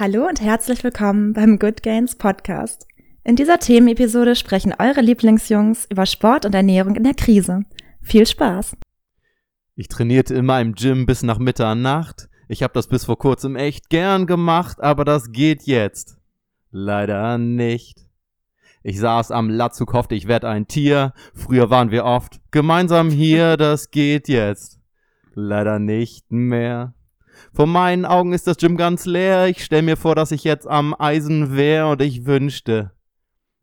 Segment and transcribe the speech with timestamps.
[0.00, 2.86] Hallo und herzlich willkommen beim Good Gains Podcast.
[3.24, 7.62] In dieser Themenepisode sprechen eure Lieblingsjungs über Sport und Ernährung in der Krise.
[8.00, 8.76] Viel Spaß!
[9.74, 12.28] Ich trainierte immer im Gym bis nach Mitternacht.
[12.46, 16.16] Ich habe das bis vor kurzem echt gern gemacht, aber das geht jetzt.
[16.70, 18.06] Leider nicht.
[18.84, 21.12] Ich saß am Latzug, hoffte, ich werd ein Tier.
[21.34, 24.78] Früher waren wir oft gemeinsam hier, das geht jetzt.
[25.34, 26.94] Leider nicht mehr.
[27.52, 29.48] Vor meinen Augen ist das Gym ganz leer.
[29.48, 32.92] Ich stell mir vor, dass ich jetzt am Eisen wär und ich wünschte,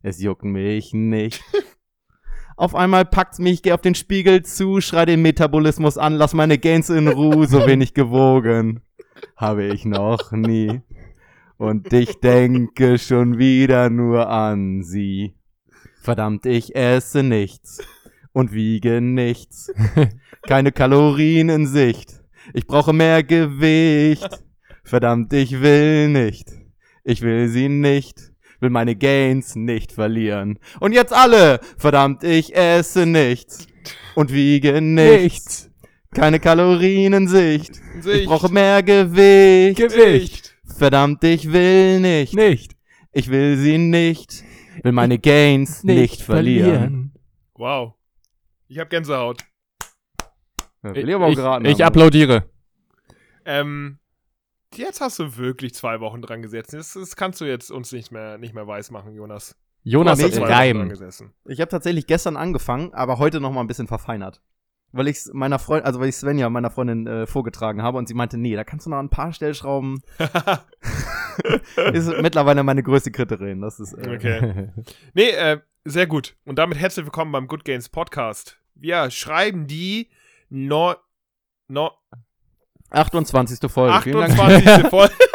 [0.01, 1.43] es juckt mich nicht.
[2.57, 6.57] Auf einmal packt's mich, geh auf den Spiegel zu, schrei den Metabolismus an, lass meine
[6.57, 8.79] Gains in Ruhe, so wenig gewogen.
[9.35, 10.81] Habe ich noch nie.
[11.57, 15.35] Und ich denke schon wieder nur an sie.
[16.01, 17.81] Verdammt, ich esse nichts
[18.31, 19.73] und wiege nichts.
[20.47, 22.14] Keine Kalorien in Sicht.
[22.53, 24.43] Ich brauche mehr Gewicht.
[24.83, 26.51] Verdammt, ich will nicht.
[27.03, 28.31] Ich will sie nicht.
[28.59, 30.59] Will meine Gains nicht verlieren.
[30.79, 31.59] Und jetzt alle.
[31.77, 33.67] Verdammt, ich esse nichts.
[34.15, 35.69] Und wiege nichts.
[36.13, 37.75] Keine Kalorien in Sicht.
[37.99, 38.21] Sicht.
[38.21, 39.77] Ich brauche mehr Gewicht.
[39.77, 40.55] Gewicht.
[40.63, 42.33] Verdammt, ich will nicht.
[42.33, 42.71] Nicht.
[43.11, 44.43] Ich will sie nicht.
[44.83, 47.13] Will meine Gains nicht, verlieren.
[47.55, 47.93] Wow.
[48.67, 49.43] Ich hab Gänsehaut.
[50.85, 51.87] Ja, Ich, will ich aber auch ich, geraten ich haben.
[51.87, 52.45] applaudiere.
[53.45, 53.97] Ähm,
[54.73, 56.77] jetzt hast du wirklich zwei Wochen dran gesessen.
[56.77, 59.55] Das, das kannst du jetzt uns nicht mehr, nicht mehr weiß machen, Jonas.
[59.83, 60.89] Jonas Wochen dran Reim.
[60.89, 61.33] gesessen.
[61.45, 64.41] Ich habe tatsächlich gestern angefangen, aber heute noch mal ein bisschen verfeinert.
[64.91, 68.13] Weil ich meiner Freundin, also weil ich Svenja meiner Freundin äh, vorgetragen habe und sie
[68.13, 70.01] meinte, nee, da kannst du noch ein paar Stellschrauben.
[71.93, 73.61] ist mittlerweile meine größte Kritterin.
[73.61, 74.69] Das ist äh, Okay.
[75.13, 76.35] Nee, äh, sehr gut.
[76.45, 78.57] Und damit herzlich willkommen beim Good Games Podcast.
[78.73, 80.09] Wir schreiben die
[80.55, 80.95] no,
[81.67, 81.91] no,
[82.91, 83.69] 28.
[83.69, 84.01] Folge.
[84.01, 84.39] Vielen Dank.
[84.39, 84.89] 28.
[84.89, 85.13] Folge.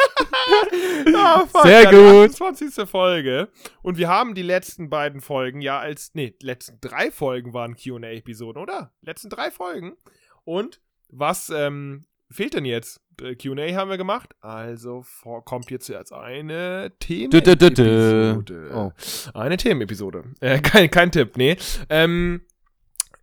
[1.15, 2.31] Ah, fuck, Sehr gut.
[2.31, 2.87] 28.
[2.87, 3.49] Folge.
[3.81, 7.75] Und wir haben die letzten beiden Folgen ja als, nee, die letzten drei Folgen waren
[7.75, 8.91] Q&A-Episoden, oder?
[9.01, 9.97] Letzten drei Folgen.
[10.43, 10.79] Und
[11.09, 13.01] was ähm, fehlt denn jetzt?
[13.21, 16.91] Äh, Q&A haben wir gemacht, also vor, kommt jetzt jetzt eine.
[16.99, 18.71] Themenepisode.
[18.73, 18.91] Oh.
[19.33, 20.23] Eine Themenepisode.
[20.39, 21.57] Äh, kein, kein Tipp, nee.
[21.89, 22.50] Ähm, äh,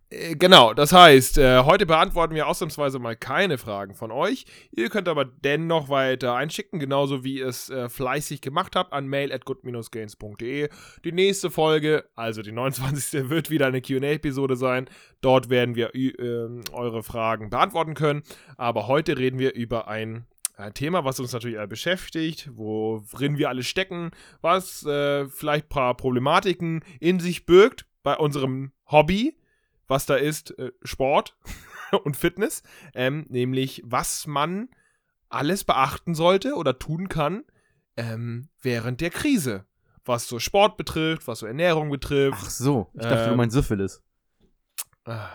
[0.09, 4.45] genau, das heißt, äh, heute beantworten wir ausnahmsweise mal keine Fragen von euch.
[4.71, 9.07] Ihr könnt aber dennoch weiter einschicken, genauso wie ihr es äh, fleißig gemacht habt, an
[9.07, 10.69] mail at good-gains.de.
[11.03, 13.29] Die nächste Folge, also die 29.
[13.29, 14.89] wird wieder eine Q&A-Episode sein.
[15.21, 18.23] Dort werden wir ähm, eure Fragen beantworten können.
[18.57, 20.25] Aber heute reden wir über ein
[20.59, 24.11] ein Thema, was uns natürlich alle beschäftigt, worin wir alle stecken,
[24.41, 29.37] was äh, vielleicht ein paar Problematiken in sich birgt bei unserem Hobby,
[29.89, 31.35] was da ist, äh, Sport
[32.03, 32.63] und Fitness,
[32.93, 34.69] ähm, nämlich was man
[35.29, 37.43] alles beachten sollte oder tun kann
[37.97, 39.65] ähm, während der Krise.
[40.05, 42.39] Was so Sport betrifft, was so Ernährung betrifft.
[42.41, 44.01] Ach so, ich dachte, du Ähm, meinst Syphilis.
[45.05, 45.29] Ah.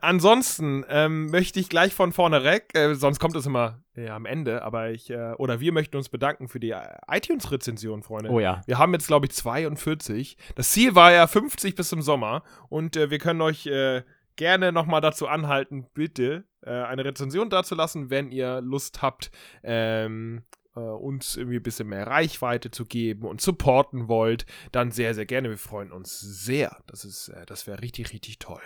[0.00, 4.26] Ansonsten ähm, möchte ich gleich von vorne weg, äh, sonst kommt es immer äh, am
[4.26, 8.30] Ende, aber ich, äh, oder wir möchten uns bedanken für die äh, iTunes-Rezension, Freunde.
[8.30, 8.62] Oh ja.
[8.66, 10.36] Wir haben jetzt, glaube ich, 42.
[10.54, 14.02] Das Ziel war ja 50 bis zum Sommer und äh, wir können euch äh,
[14.36, 19.30] gerne nochmal dazu anhalten, bitte äh, eine Rezension dazulassen, wenn ihr Lust habt,
[19.62, 20.42] ähm,
[20.74, 25.26] äh, uns irgendwie ein bisschen mehr Reichweite zu geben und supporten wollt, dann sehr, sehr
[25.26, 25.50] gerne.
[25.50, 26.82] Wir freuen uns sehr.
[26.86, 28.62] Das ist, äh, das wäre richtig, richtig toll.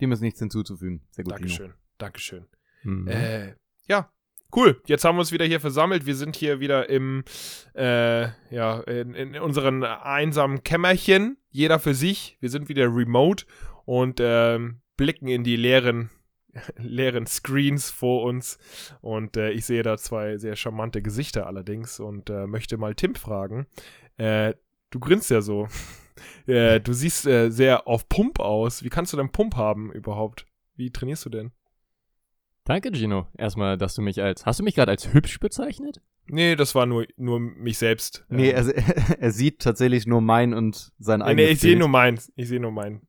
[0.00, 1.06] Dem ist nichts hinzuzufügen.
[1.10, 1.74] Sehr gut, Dankeschön.
[1.98, 2.46] Dankeschön.
[2.82, 3.54] Mhm.
[3.86, 4.10] Ja,
[4.54, 4.80] cool.
[4.86, 6.06] Jetzt haben wir uns wieder hier versammelt.
[6.06, 7.24] Wir sind hier wieder im,
[7.74, 11.36] äh, ja, in, in unseren einsamen Kämmerchen.
[11.50, 12.36] Jeder für sich.
[12.40, 13.44] Wir sind wieder remote
[13.84, 16.10] und ähm, blicken in die leeren,
[16.76, 18.58] leeren Screens vor uns.
[19.00, 23.14] Und äh, ich sehe da zwei sehr charmante Gesichter allerdings und äh, möchte mal Tim
[23.14, 23.66] fragen.
[24.16, 24.54] Äh,
[24.90, 25.68] du grinst ja so.
[26.46, 28.82] äh, du siehst äh, sehr auf Pump aus.
[28.84, 30.46] Wie kannst du denn Pump haben überhaupt?
[30.76, 31.52] Wie trainierst du denn?
[32.70, 33.26] Danke, Gino.
[33.36, 34.46] Erstmal, dass du mich als.
[34.46, 36.00] Hast du mich gerade als hübsch bezeichnet?
[36.28, 38.24] Nee, das war nur, nur mich selbst.
[38.28, 41.76] Nee, Ähm, er, er sieht tatsächlich nur mein und sein nee, eigenes nee, ich sehe
[41.76, 42.32] nur meins.
[42.36, 43.02] Ich sehe nur mein,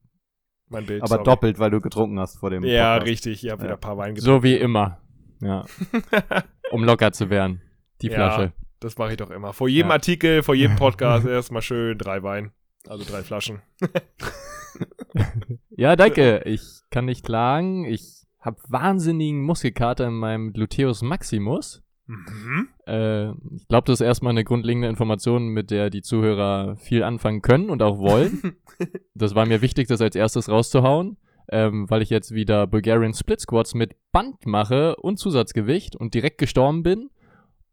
[0.68, 1.04] mein Bild.
[1.04, 1.24] Aber sorry.
[1.26, 3.12] doppelt, weil du getrunken hast vor dem Ja, Podcast.
[3.12, 3.44] richtig.
[3.44, 3.76] Ich habe wieder Ja.
[3.78, 5.00] ein paar Wein So wie immer.
[5.42, 5.64] Ja.
[6.72, 7.62] Um locker zu werden.
[8.02, 8.16] Die Ja.
[8.16, 8.54] Flasche.
[8.80, 9.54] Das mache ich doch immer.
[9.54, 9.94] Vor jedem Ja.
[9.94, 12.52] Artikel, vor jedem Podcast erstmal schön drei Wein.
[12.88, 13.62] Also drei Flaschen.
[15.70, 16.42] Ja, danke.
[16.46, 17.86] Ich kann nicht klagen.
[17.86, 21.82] Ich habe wahnsinnigen Muskelkater in meinem Gluteus Maximus.
[22.08, 22.68] Mhm.
[22.88, 27.42] Äh, ich glaube, das ist erstmal eine grundlegende Information, mit der die Zuhörer viel anfangen
[27.42, 28.56] können und auch wollen.
[29.14, 31.18] das war mir wichtig, das als erstes rauszuhauen.
[31.54, 36.38] ähm, weil ich jetzt wieder Bulgarian Split Squats mit Band mache und Zusatzgewicht und direkt
[36.38, 37.10] gestorben bin.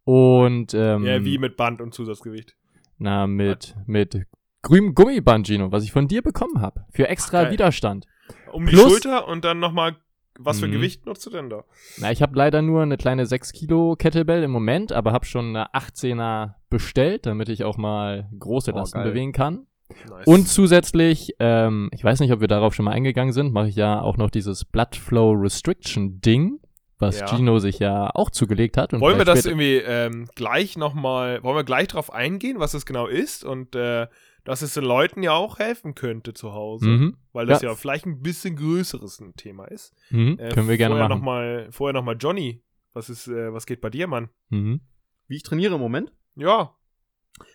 [0.04, 2.56] Und ähm, Ja, wie mit Band und Zusatzgewicht.
[2.98, 4.26] na mit mit
[4.62, 7.52] grünem Gummiband, Gino, was ich von dir bekommen habe für extra geil.
[7.52, 8.06] Widerstand.
[8.52, 9.96] Um die Plus- Schulter und dann nochmal,
[10.38, 10.72] was für Mhm.
[10.72, 11.64] Gewicht nutzt du denn da?
[11.98, 15.48] Na, ich habe leider nur eine kleine 6 Kilo Kettlebell im Moment, aber habe schon
[15.54, 19.10] eine 18er bestellt, damit ich auch mal große Oh, Lasten geil.
[19.10, 19.66] bewegen kann.
[20.10, 20.26] Nice.
[20.26, 23.76] Und zusätzlich, ähm, ich weiß nicht, ob wir darauf schon mal eingegangen sind, mache ich
[23.76, 26.60] ja auch noch dieses Blood Flow Restriction Ding,
[26.98, 27.26] was Ja.
[27.26, 28.92] Gino sich ja auch zugelegt hat.
[28.92, 32.84] Und wollen wir das irgendwie ähm, gleich nochmal, wollen wir gleich drauf eingehen, was es
[32.86, 34.06] genau ist und äh,
[34.48, 37.16] dass es den Leuten ja auch helfen könnte zu Hause, Mhm.
[37.32, 37.70] weil das Ja.
[37.70, 37.74] ja.
[37.76, 39.94] vielleicht ein bisschen größeres ein Thema ist.
[40.10, 40.38] Mhm.
[40.38, 41.18] Äh, Können wir gerne vorher machen.
[41.18, 42.62] Noch mal, vorher nochmal Johnny,
[42.92, 44.28] was ist, äh, was geht bei dir, Mann?
[44.50, 44.80] Mhm.
[45.28, 46.12] Wie ich trainiere im Moment?
[46.36, 46.74] Ja.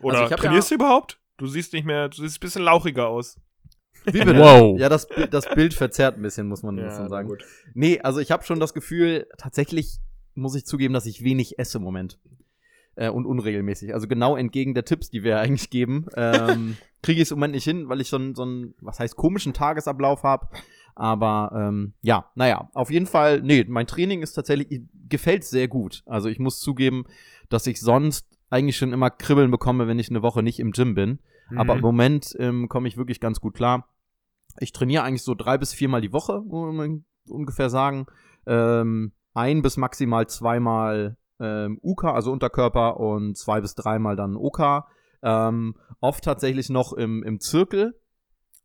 [0.01, 1.19] Oder Also ich hab trainierst ja- du überhaupt?
[1.37, 3.39] Du siehst nicht mehr, du siehst ein bisschen lauchiger aus.
[4.05, 4.37] Wie bitte?
[4.37, 4.77] Wow.
[4.79, 7.27] Ja, das, das Bild verzerrt ein bisschen, muss man, muss man sagen.
[7.29, 7.43] gut.
[7.73, 9.97] Nee, also ich habe schon das Gefühl, tatsächlich
[10.35, 12.19] muss ich zugeben, dass ich wenig esse im Moment.
[12.95, 13.93] Äh, und unregelmäßig.
[13.93, 17.55] Also genau entgegen der Tipps, die wir eigentlich geben, ähm, kriege ich es im Moment
[17.55, 20.47] nicht hin, weil ich schon so einen, was heißt, komischen Tagesablauf habe.
[20.95, 26.03] Aber ähm, ja, naja, auf jeden Fall, nee, mein Training ist tatsächlich, gefällt sehr gut.
[26.05, 27.05] Also ich muss zugeben,
[27.49, 30.93] dass ich sonst eigentlich schon immer Kribbeln bekomme, wenn ich eine Woche nicht im Gym
[30.93, 31.19] bin.
[31.55, 31.85] Aber im Mhm.
[31.85, 33.89] Moment ähm, komme ich wirklich ganz gut klar.
[34.59, 38.05] Ich trainiere eigentlich so drei bis viermal die Woche, muss man ungefähr sagen.
[38.45, 44.85] Ähm, ein bis maximal zweimal ähm, UK, also Unterkörper, und zwei bis dreimal dann OK.
[45.21, 47.99] Ähm, oft tatsächlich noch im, im Zirkel.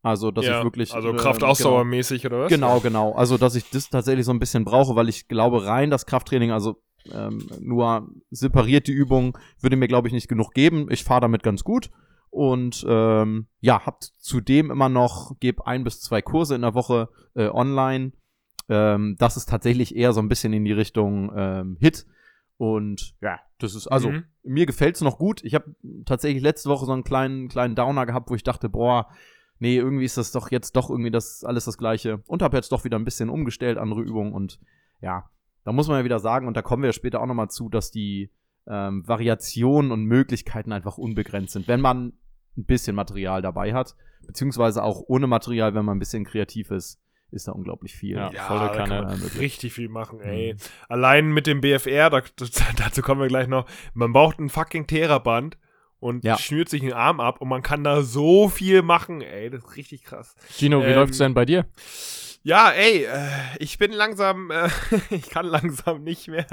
[0.01, 0.93] Also, dass ja, ich wirklich.
[0.93, 2.49] Also ähm, Kraftausdauermäßig oder was?
[2.49, 3.13] Genau, genau.
[3.13, 6.51] Also, dass ich das tatsächlich so ein bisschen brauche, weil ich glaube, rein das Krafttraining,
[6.51, 6.81] also
[7.13, 10.87] ähm, nur separierte Übungen, würde mir, glaube ich, nicht genug geben.
[10.89, 11.89] Ich fahre damit ganz gut.
[12.29, 17.09] Und ähm, ja, hab zudem immer noch, gebe ein bis zwei Kurse in der Woche
[17.35, 18.11] äh, online.
[18.69, 22.05] Ähm, das ist tatsächlich eher so ein bisschen in die Richtung ähm, Hit.
[22.59, 24.25] Und ja, das ist, also, Mhm.
[24.43, 25.41] mir gefällt's noch gut.
[25.45, 25.73] Ich habe
[26.05, 29.07] tatsächlich letzte Woche so einen kleinen, kleinen Downer gehabt, wo ich dachte, boah,
[29.59, 32.21] nee, irgendwie ist das doch jetzt doch irgendwie das alles das gleiche.
[32.27, 34.59] Und habe jetzt doch wieder ein bisschen umgestellt, andere Übungen und
[34.99, 35.29] ja,
[35.63, 37.69] da muss man ja wieder sagen, und da kommen wir ja später auch nochmal zu,
[37.69, 38.29] dass die
[38.67, 42.11] ähm, Variationen und Möglichkeiten einfach unbegrenzt sind, wenn man
[42.57, 43.95] ein bisschen Material dabei hat,
[44.27, 46.99] beziehungsweise auch ohne Material, wenn man ein bisschen kreativ ist,
[47.31, 48.15] ist da unglaublich viel.
[48.15, 49.01] Ja, Ja, volle Kanne.
[49.07, 50.53] kann richtig viel machen, ey.
[50.53, 50.57] Mhm.
[50.87, 52.21] Allein mit dem BFR, da,
[52.77, 55.57] dazu kommen wir gleich noch, man braucht ein fucking Theraband
[55.99, 56.37] und Ja.
[56.37, 59.75] schnürt sich einen Arm ab und man kann da so viel machen, ey, das ist
[59.75, 60.35] richtig krass.
[60.49, 61.65] Gino, wie Ähm, läuft's denn bei dir?
[62.41, 63.27] Ja, ey, äh,
[63.59, 64.69] ich bin langsam, äh,
[65.09, 66.47] ich kann langsam nicht mehr.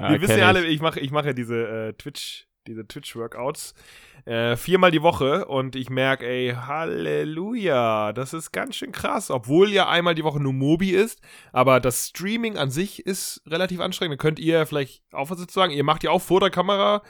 [0.00, 0.74] Ah, Wir wissen ja alle, ich.
[0.76, 3.74] ich mache ich mache ja diese äh, Twitch, diese Twitch-Workouts
[4.24, 9.70] äh, viermal die Woche und ich merke, ey, Halleluja, das ist ganz schön krass, obwohl
[9.70, 11.20] ja einmal die Woche nur Mobi ist,
[11.52, 14.20] aber das Streaming an sich ist relativ anstrengend.
[14.20, 15.72] Da könnt ihr vielleicht auch was dazu sagen.
[15.72, 17.02] Ihr macht ja auch vor der Kamera,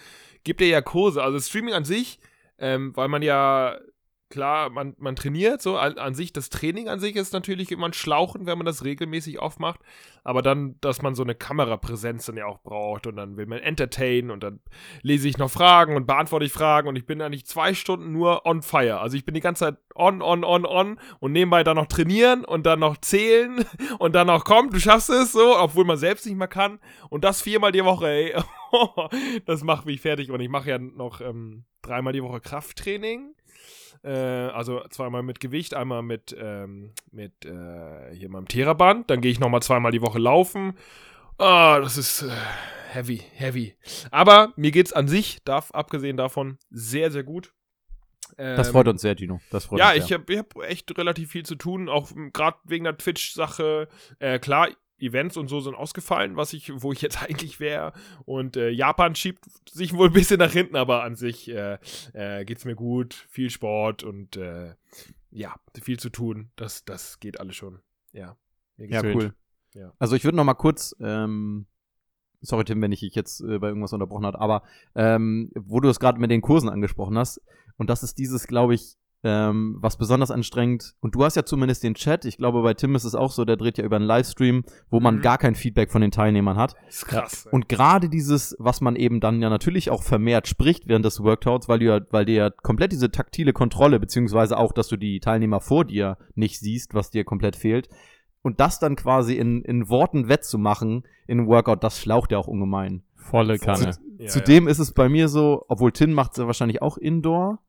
[0.44, 1.23] gebt ihr ja Kurse.
[1.23, 2.19] Also Streaming an sich,
[2.59, 3.76] ähm, weil man ja
[4.32, 7.87] klar, man, man trainiert so an, an sich, das Training an sich ist natürlich immer
[7.87, 9.81] ein Schlauchen, wenn man das regelmäßig aufmacht,
[10.25, 13.58] aber dann, dass man so eine Kamerapräsenz dann ja auch braucht und dann will man
[13.58, 14.61] entertainen und dann
[15.02, 18.46] lese ich noch Fragen und beantworte ich Fragen und ich bin eigentlich zwei Stunden nur
[18.46, 19.00] on fire.
[19.00, 22.46] Also ich bin die ganze Zeit on, on, on, on und nebenbei dann noch trainieren
[22.46, 23.67] und dann noch zählen
[23.99, 26.81] und dann noch komm, du schaffst es so, obwohl man selbst nicht mehr kann
[27.11, 28.34] und das viermal die Woche, ey.
[29.44, 33.34] das macht mich fertig und ich mache ja noch ähm, dreimal die Woche Krafttraining.
[34.05, 39.11] Äh, also zweimal mit Gewicht, einmal mit, ähm, mit äh, hier meinem Theraband.
[39.11, 40.77] Dann gehe ich nochmal zweimal die Woche laufen.
[41.39, 42.31] Ah, das ist äh,
[42.93, 43.77] heavy, heavy.
[44.11, 47.53] Aber mir geht's an sich, darf, abgesehen davon, sehr, sehr gut.
[48.37, 49.41] Das Ähm, freut uns sehr, Gino.
[49.51, 50.19] Das freut ja, uns ich sehr.
[50.19, 53.89] habe ich hab echt relativ viel zu tun, auch gerade wegen der Twitch-Sache.
[54.19, 54.69] Äh, klar,
[55.03, 57.93] Events und so sind ausgefallen, was ich, wo ich jetzt eigentlich wäre.
[58.25, 61.79] Und äh, Japan schiebt sich wohl ein bisschen nach hinten, aber an sich äh,
[62.13, 64.75] äh, geht's mir gut, viel Sport und äh,
[65.31, 66.51] ja, viel zu tun.
[66.56, 67.81] Das, das geht alles schon.
[68.13, 68.37] Ja.
[68.77, 69.35] Mir Ja, cool.
[69.75, 69.93] Ja.
[69.99, 71.67] Also ich würde noch mal kurz, ähm,
[72.41, 74.63] sorry Tim, wenn ich dich jetzt äh, bei irgendwas unterbrochen habe, aber
[74.94, 77.41] ähm, wo du es gerade mit den Kursen angesprochen hast,
[77.79, 81.82] und das ist dieses, glaube ich, ähm, was besonders anstrengend, und du hast ja zumindest
[81.84, 84.05] den Chat, ich glaube bei Tim ist es auch so, der dreht ja über einen
[84.05, 85.22] Livestream, wo man Mhm.
[85.22, 86.74] gar kein Feedback von den Teilnehmern hat.
[86.86, 87.46] Das ist krass.
[87.46, 87.52] ey.
[87.52, 91.69] Und gerade dieses, was man eben dann ja natürlich auch vermehrt spricht während des Workouts,
[91.69, 95.20] weil du ja, weil dir ja komplett diese taktile Kontrolle, beziehungsweise auch, dass du die
[95.20, 97.88] Teilnehmer vor dir nicht siehst, was dir komplett fehlt.
[98.44, 102.48] Und das dann quasi in, in Worten wettzumachen in einem Workout, das schlaucht ja auch
[102.48, 103.05] ungemein.
[103.14, 103.93] Volle Kanne.
[104.19, 107.60] ja, Zudem ist es bei mir so, obwohl Tin macht es ja wahrscheinlich auch Indoor,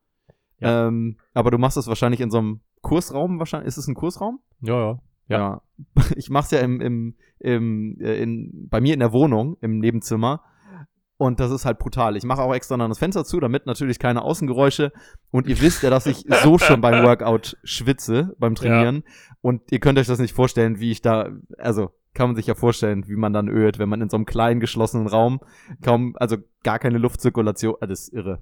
[0.63, 0.88] Ja.
[0.88, 4.39] ähm, aber du machst es wahrscheinlich in so einem Kursraum, wahrscheinlich, ist es ein Kursraum?
[4.62, 5.00] Ja, ja.
[5.27, 5.62] Ja.
[6.15, 10.41] Ich mach's ja im, im, im, äh, in, bei mir in der Wohnung, im Nebenzimmer.
[11.17, 12.17] Und das ist halt brutal.
[12.17, 14.91] Ich mache auch extra dann das Fenster zu, damit natürlich keine Außengeräusche.
[15.32, 19.03] Und ihr wisst ja, dass ich so schon beim Workout schwitze, beim Trainieren.
[19.41, 22.55] Und ihr könnt euch das nicht vorstellen, wie ich da, also kann man sich ja
[22.55, 25.39] vorstellen, wie man dann ölt, wenn man in so einem kleinen geschlossenen Raum
[25.82, 28.41] kaum, also gar keine Luftzirkulation, ah, das ist irre.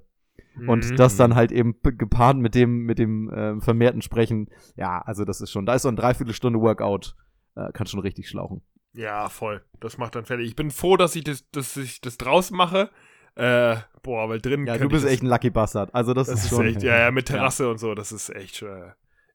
[0.66, 0.96] Und Mhm.
[0.96, 5.40] das dann halt eben gepaart mit dem, mit dem äh, vermehrten Sprechen, ja, also das
[5.40, 7.14] ist schon, da ist so ein Dreiviertelstunde Workout,
[7.56, 8.62] äh, kann schon richtig schlauchen.
[8.94, 9.62] Ja, voll.
[9.80, 10.46] Das macht dann fertig.
[10.48, 12.90] Ich bin froh, dass ich das, dass ich das draußen mache.
[13.34, 15.94] Äh, boah, weil drin Ja, du bist echt ein Lucky Bastard.
[15.94, 16.66] Also das, Das ist ist schon.
[16.66, 18.90] echt, ja, ja, mit Terrasse und so, das ist echt, äh,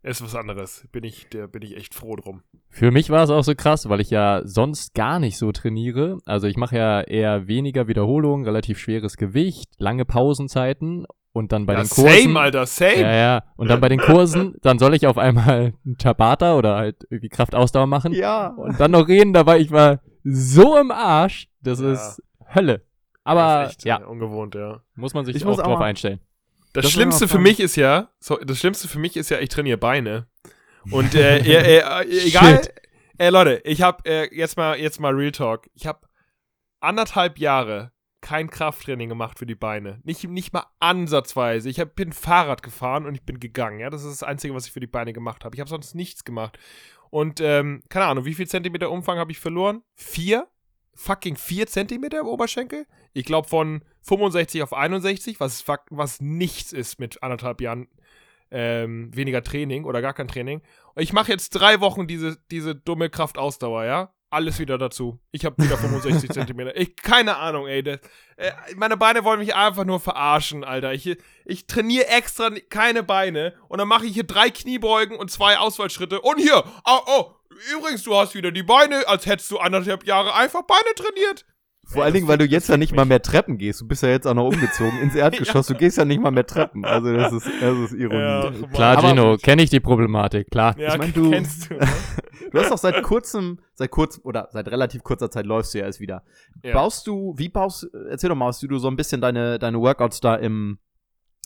[0.08, 0.88] ist was anderes.
[0.92, 2.42] Bin ich, der bin ich echt froh drum.
[2.70, 6.18] Für mich war es auch so krass, weil ich ja sonst gar nicht so trainiere.
[6.26, 11.74] Also ich mache ja eher weniger Wiederholungen, relativ schweres Gewicht, lange Pausenzeiten und dann bei
[11.74, 12.24] ja, den Kursen.
[12.24, 13.02] same, Alter, same.
[13.02, 13.44] Ja, ja.
[13.58, 17.30] Und dann bei den Kursen, dann soll ich auf einmal einen Tabata oder halt irgendwie
[17.30, 18.14] Kraftausdauer machen.
[18.14, 18.48] Ja.
[18.48, 21.48] Und dann noch reden, dabei ich war so im Arsch.
[21.62, 21.92] Das Ja.
[21.92, 22.24] ist
[22.54, 22.82] Hölle.
[23.24, 24.82] Aber das ist echt, ja, äh, ungewohnt, ja.
[24.96, 26.20] muss man sich Ich auch auch drauf einstellen.
[26.78, 29.50] Das, Das Schlimmste für mich ist ja, so, das Schlimmste für mich ist ja, ich
[29.50, 30.28] trainiere Beine.
[30.92, 32.62] Und äh, äh, äh, egal,
[33.18, 35.68] äh, Leute, ich habe äh, jetzt mal jetzt mal Real Talk.
[35.74, 36.02] Ich habe
[36.80, 40.02] anderthalb Jahre kein Krafttraining gemacht für die Beine.
[40.04, 41.68] Nicht, nicht mal ansatzweise.
[41.68, 43.80] Ich hab, bin Fahrrad gefahren und ich bin gegangen.
[43.80, 45.56] Ja, das ist das Einzige, was ich für die Beine gemacht habe.
[45.56, 46.60] Ich habe sonst nichts gemacht.
[47.10, 49.82] Und ähm, keine Ahnung, wie viel Zentimeter Umfang habe ich verloren?
[49.96, 50.48] Vier?
[50.94, 52.86] Fucking vier Zentimeter im Oberschenkel?
[53.18, 57.88] Ich glaube von 65 auf 61, was, was nichts ist mit anderthalb Jahren
[58.52, 60.62] ähm, weniger Training oder gar kein Training.
[60.94, 64.14] Und ich mache jetzt drei Wochen diese, diese dumme Kraftausdauer, ja?
[64.30, 65.20] Alles wieder dazu.
[65.32, 66.78] Ich habe wieder 65 Zentimeter.
[66.78, 67.82] Ich, keine Ahnung, ey.
[67.82, 68.00] Das,
[68.36, 70.94] äh, meine Beine wollen mich einfach nur verarschen, Alter.
[70.94, 75.58] Ich, ich trainiere extra keine Beine und dann mache ich hier drei Kniebeugen und zwei
[75.58, 76.22] Ausfallschritte.
[76.22, 77.32] Und hier, oh, oh,
[77.76, 81.46] übrigens, du hast wieder die Beine, als hättest du anderthalb Jahre einfach Beine trainiert.
[81.90, 83.10] Vor Ey, allen Dingen, weil du jetzt ja nicht fickt mal mich.
[83.10, 83.80] mehr Treppen gehst.
[83.82, 85.68] Du bist ja jetzt auch noch umgezogen ins Erdgeschoss.
[85.68, 86.84] Du gehst ja nicht mal mehr Treppen.
[86.84, 88.20] Also das ist, das ist Ironie.
[88.20, 88.52] Ja.
[88.74, 90.78] Klar, Aber- Gino, kenne ich die Problematik, klar.
[90.78, 91.76] Ja, Ich mein, du- kennst du.
[91.80, 91.88] ne?
[92.52, 95.86] Du hast doch seit kurzem, seit kurzem oder seit relativ kurzer Zeit läufst du ja
[95.86, 96.24] erst wieder.
[96.64, 96.74] Ja.
[96.74, 100.20] Baust du, wie baust, erzähl doch mal, wie du so ein bisschen deine, deine Workouts
[100.22, 100.80] da im,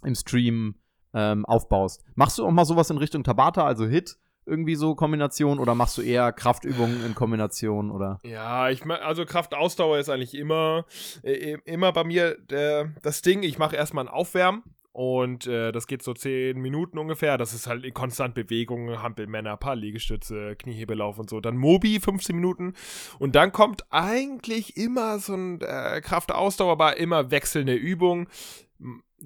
[0.04, 0.76] im Stream
[1.14, 2.04] ähm, aufbaust.
[2.16, 4.18] Machst du auch mal sowas in Richtung Tabata, also Hit,
[4.52, 8.20] irgendwie so Kombination oder machst du eher Kraftübungen in Kombination oder?
[8.24, 10.86] Ja, ich ma- also Kraftausdauer ist eigentlich immer
[11.24, 13.42] äh, immer bei mir der, das Ding.
[13.42, 17.38] Ich mache erstmal ein Aufwärmen und äh, das geht so 10 Minuten ungefähr.
[17.38, 21.40] Das ist halt in konstant Bewegung, Hampelmänner, paar Liegestütze, Kniehebelauf und so.
[21.40, 22.74] Dann Mobi 15 Minuten
[23.18, 28.28] und dann kommt eigentlich immer so ein äh, Kraftausdauer, aber immer wechselnde Übung.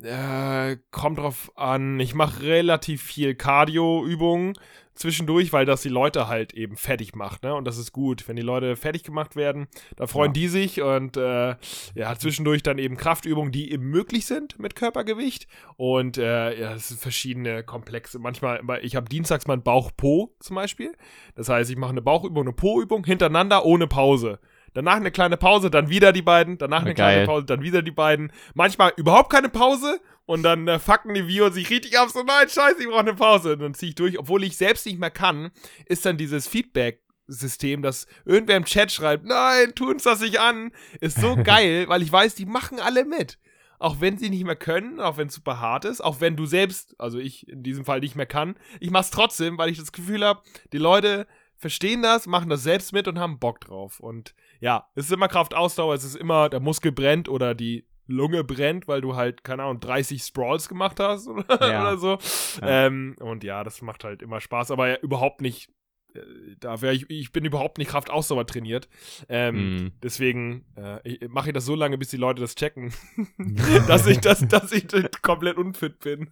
[0.03, 1.99] Äh, kommt drauf an.
[1.99, 4.53] Ich mache relativ viel Cardio-Übungen
[4.93, 7.53] zwischendurch, weil das die Leute halt eben fertig macht, ne?
[7.53, 8.27] Und das ist gut.
[8.27, 10.33] Wenn die Leute fertig gemacht werden, da freuen Ja.
[10.33, 11.55] die sich und äh,
[11.95, 15.47] ja, zwischendurch dann eben Kraftübungen, die eben möglich sind mit Körpergewicht.
[15.75, 18.19] Und äh, ja, es sind verschiedene Komplexe.
[18.19, 20.93] Manchmal, ich habe dienstags mal ein Bauch-Po zum Beispiel.
[21.35, 24.39] Das heißt, ich mache eine Bauchübung, eine Po-Übung hintereinander ohne Pause.
[24.75, 27.13] Danach eine kleine Pause, dann wieder die beiden, danach eine Geil.
[27.13, 28.29] kleine Pause, dann wieder die beiden.
[28.55, 32.49] Manchmal überhaupt keine Pause und dann äh, fucken die Viewer sich richtig ab, so nein,
[32.49, 33.53] scheiße, ich brauche eine Pause.
[33.53, 35.51] Und dann ziehe ich durch, obwohl ich selbst nicht mehr kann,
[35.85, 40.73] ist dann dieses Feedback-System, dass irgendwer im Chat schreibt, nein, tu uns das nicht an,
[40.99, 43.39] ist so geil, weil ich weiß, die machen alle mit.
[43.79, 46.45] Auch wenn sie nicht mehr können, auch wenn es super hart ist, auch wenn du
[46.45, 49.93] selbst, also ich in diesem Fall nicht mehr kann, ich mach's trotzdem, weil ich das
[49.93, 50.41] Gefühl habe,
[50.73, 53.99] die Leute verstehen das, machen das selbst mit und haben Bock drauf.
[53.99, 58.43] Und ja, es ist immer Kraftausdauer, es ist immer, der Muskel brennt oder die Lunge
[58.43, 61.81] brennt, weil du halt, keine Ahnung, 30 Sprawls gemacht hast oder, Ja.
[61.81, 62.17] oder so.
[62.61, 62.87] Ja.
[62.87, 65.69] Ähm, und ja, das macht halt immer Spaß, aber ja, überhaupt nicht,
[66.15, 66.19] äh,
[66.59, 68.89] da wäre ich, ich bin überhaupt nicht Kraftausdauer trainiert.
[69.29, 69.91] Ähm, Mhm.
[70.01, 72.91] Deswegen äh, mache ich das so lange, bis die Leute das checken,
[73.87, 74.87] dass ich das, dass ich
[75.21, 76.31] komplett unfit bin.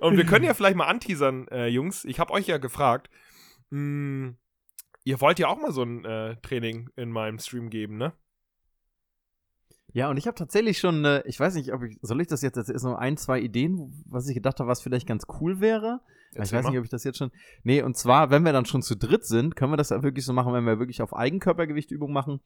[0.00, 2.04] Und wir können ja vielleicht mal anteasern, äh, Jungs.
[2.06, 3.10] Ich habe euch ja gefragt,
[3.70, 4.34] mh,
[5.10, 8.12] ihr wollt ja auch mal so ein äh, Training in meinem Stream geben, ne?
[9.92, 12.42] Ja, und ich habe tatsächlich schon, äh, ich weiß nicht, ob ich, soll ich das
[12.42, 15.60] jetzt, das ist so ein, zwei Ideen, was ich gedacht habe, was vielleicht ganz cool
[15.60, 15.98] wäre.
[16.30, 16.70] ich Erzähl weiß mal.
[16.70, 17.32] nicht, ob ich das jetzt schon.
[17.64, 20.24] Nee, und zwar, wenn wir dann schon zu dritt sind, können wir das ja wirklich
[20.24, 22.40] so machen, wenn wir wirklich auf Eigenkörpergewichtübung machen.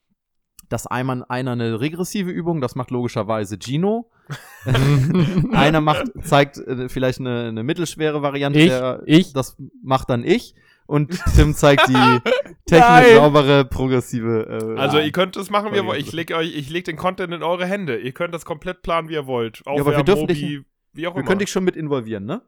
[0.71, 4.11] Dass einmal einer eine regressive Übung, das macht logischerweise Gino.
[5.52, 8.59] einer macht, zeigt äh, vielleicht eine, eine mittelschwere Variante.
[8.59, 9.35] Ich, der, ich.
[9.35, 10.54] Das macht dann ich.
[10.86, 11.94] Und Tim zeigt die
[12.66, 14.74] technisch saubere, progressive.
[14.76, 16.00] Äh, Also ihr könnt das machen, wie ihr wollt.
[16.00, 17.96] Ich leg euch, ich leg den Content in eure Hände.
[17.98, 19.62] Ihr könnt das komplett planen, wie ihr wollt.
[19.66, 20.60] aber wir dürfen Mobi, dich-
[20.92, 21.26] wie auch wir immer.
[21.28, 22.42] können dich schon mit involvieren, ne?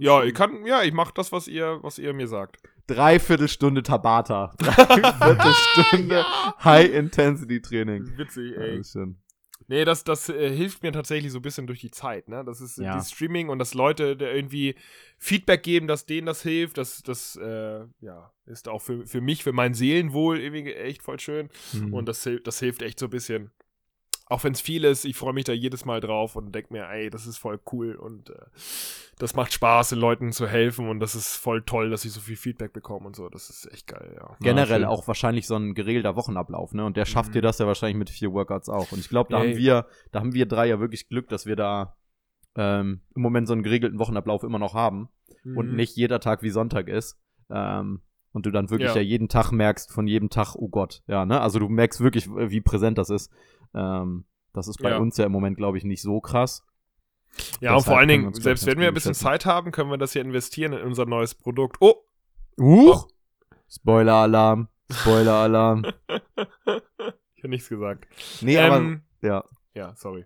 [0.00, 2.58] ja, ich kann, ja, ich mach das, was ihr, was ihr mir sagt.
[2.86, 4.54] Dreiviertelstunde Tabata.
[4.58, 6.24] Dreiviertelstunde
[6.62, 8.12] High-Intensity-Training.
[8.16, 8.84] Witzig, Ja, ey.
[8.84, 9.16] schön.
[9.70, 12.42] Nee, das, das äh, hilft mir tatsächlich so ein bisschen durch die Zeit, ne?
[12.44, 12.98] Das ist äh, Ja.
[12.98, 14.74] die Streaming und dass Leute da irgendwie
[15.18, 19.44] Feedback geben, dass denen das hilft, das, das äh, ja, ist auch für, für mich,
[19.44, 21.50] für mein Seelenwohl irgendwie echt voll schön.
[21.74, 21.92] Mhm.
[21.92, 23.50] Und das, das hilft echt so ein bisschen.
[24.30, 26.88] Auch wenn es viel ist, ich freue mich da jedes Mal drauf und denke mir,
[26.88, 28.34] ey, das ist voll cool und äh,
[29.18, 32.20] das macht Spaß, den Leuten zu helfen und das ist voll toll, dass ich so
[32.20, 33.28] viel Feedback bekomme und so.
[33.28, 34.36] Das ist echt geil, ja.
[34.40, 34.88] Generell schön.
[34.88, 36.84] auch wahrscheinlich so ein geregelter Wochenablauf, ne?
[36.84, 37.34] Und der schafft Mhm.
[37.34, 38.92] dir das ja wahrscheinlich mit vier Workouts auch.
[38.92, 39.48] Und ich glaube, da Ey.
[39.52, 41.96] haben wir, da haben wir drei ja wirklich Glück, dass wir da
[42.56, 45.08] ähm, im Moment so einen geregelten Wochenablauf immer noch haben
[45.44, 45.76] und Mhm.
[45.76, 47.18] nicht jeder Tag wie Sonntag ist.
[47.50, 48.96] Ähm, und du dann wirklich ja.
[48.96, 49.00] Ja.
[49.02, 51.40] jeden Tag merkst, von jedem Tag, oh Gott, ja, ne?
[51.40, 53.32] Also du merkst wirklich, wie präsent das ist.
[53.74, 54.98] Ähm, das ist bei Ja.
[54.98, 56.64] uns ja im Moment, glaube ich, nicht so krass.
[57.60, 59.24] Ja, und vor allen Dingen, selbst wenn wir ein bisschen schätzen.
[59.24, 61.76] Zeit haben, können wir das ja investieren in unser neues Produkt.
[61.80, 62.04] Oh,
[62.58, 63.08] Huch!
[63.70, 65.84] Spoiler-Alarm, Spoiler-Alarm.
[66.08, 68.06] ich habe nichts gesagt.
[68.40, 69.44] Nee, aber, ähm, ja.
[69.74, 70.24] ja, sorry.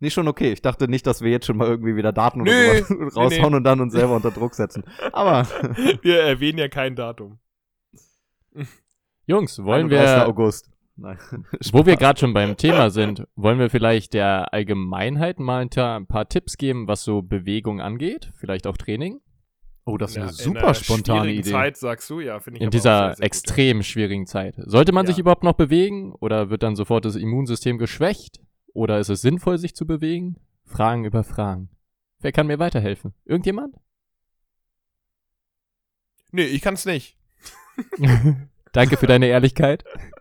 [0.00, 0.52] Nee, schon okay.
[0.52, 3.54] Ich dachte nicht, dass wir jetzt schon mal irgendwie wieder Daten oder Nee, sowas raushauen
[3.54, 4.84] und dann uns selber unter Druck setzen.
[5.12, 5.44] Aber
[6.02, 7.38] Wir erwähnen ja kein Datum.
[9.26, 10.16] Jungs, wollen 31.
[10.16, 10.70] wir, August.
[10.96, 11.18] Nein.
[11.72, 16.28] wo wir gerade schon beim Thema sind, wollen wir vielleicht der Allgemeinheit mal ein paar
[16.28, 18.30] Tipps geben, was so Bewegung angeht?
[18.34, 19.20] Vielleicht auch Training?
[19.84, 21.50] Oh, das ist eine In super spontane Idee.
[21.50, 24.54] Zeit, sagst du, ja, finde ich In dieser sehr, sehr gut, extrem schwierigen Zeit.
[24.58, 25.12] Sollte man Ja.
[25.12, 28.40] sich überhaupt noch bewegen oder wird dann sofort das Immunsystem geschwächt?
[28.72, 30.36] Oder ist es sinnvoll, sich zu bewegen?
[30.64, 31.68] Fragen über Fragen.
[32.20, 33.14] Wer kann mir weiterhelfen?
[33.24, 33.74] Irgendjemand?
[33.74, 33.80] Ja.
[36.32, 37.16] Nee, ich kann's nicht.
[38.72, 39.84] Danke für deine Ehrlichkeit.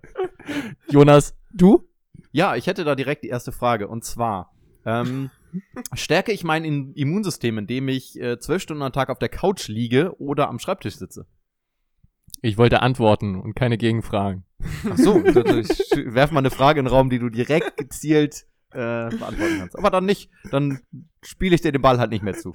[0.89, 1.87] Jonas, du?
[2.31, 3.87] Ja, ich hätte da direkt die erste Frage.
[3.87, 4.51] Und zwar,
[4.85, 5.29] ähm,
[5.93, 9.67] stärke ich mein In- Immunsystem, indem ich äh, zwölf Stunden am Tag auf der Couch
[9.67, 11.25] liege oder am Schreibtisch sitze?
[12.41, 14.43] Ich wollte antworten und keine Gegenfragen.
[14.89, 15.35] Ach so, ich
[16.13, 19.77] werf mal eine Frage in den Raum, die du direkt gezielt äh, beantworten kannst.
[19.77, 20.79] Aber dann nicht, dann
[21.23, 22.53] spiele ich dir den Ball halt nicht mehr zu.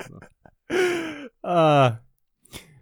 [1.43, 1.99] Ah.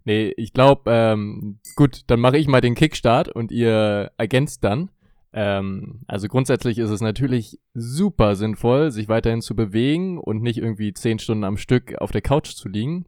[0.04, 4.90] Nee, ich glaube, ähm, gut, dann mache ich mal den Kickstart und ihr ergänzt dann.
[5.32, 10.94] Ähm, also grundsätzlich ist es natürlich super sinnvoll, sich weiterhin zu bewegen und nicht irgendwie
[10.94, 13.06] zehn Stunden am Stück auf der Couch zu liegen.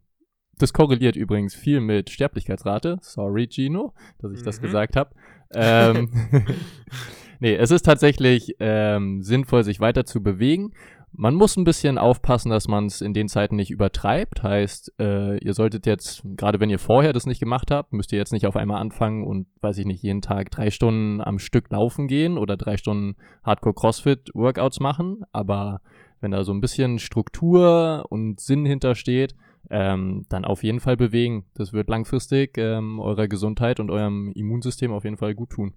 [0.57, 2.99] Das korreliert übrigens viel mit Sterblichkeitsrate.
[3.01, 4.61] Sorry, Gino, dass ich das Mhm.
[4.63, 5.09] gesagt habe.
[5.53, 6.11] Ähm,
[7.39, 10.73] nee, es ist tatsächlich ähm, sinnvoll, sich weiter zu bewegen.
[11.13, 14.43] Man muss ein bisschen aufpassen, dass man es in den Zeiten nicht übertreibt.
[14.43, 18.17] Heißt, äh, ihr solltet jetzt, gerade wenn ihr vorher das nicht gemacht habt, müsst ihr
[18.17, 21.69] jetzt nicht auf einmal anfangen und, weiß ich nicht, jeden Tag drei Stunden am Stück
[21.69, 25.21] laufen gehen oder drei Stunden Hardcore-Crossfit-Workouts machen.
[25.33, 25.81] Aber
[26.21, 29.35] wenn da so ein bisschen Struktur und Sinn hintersteht,
[29.69, 31.45] ähm, dann auf jeden Fall bewegen.
[31.55, 35.73] Das wird langfristig ähm, eurer Gesundheit und eurem Immunsystem auf jeden Fall gut tun.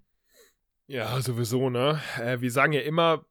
[0.86, 1.98] Ja, sowieso, ne?
[2.22, 3.24] Äh, wir sagen ja immer,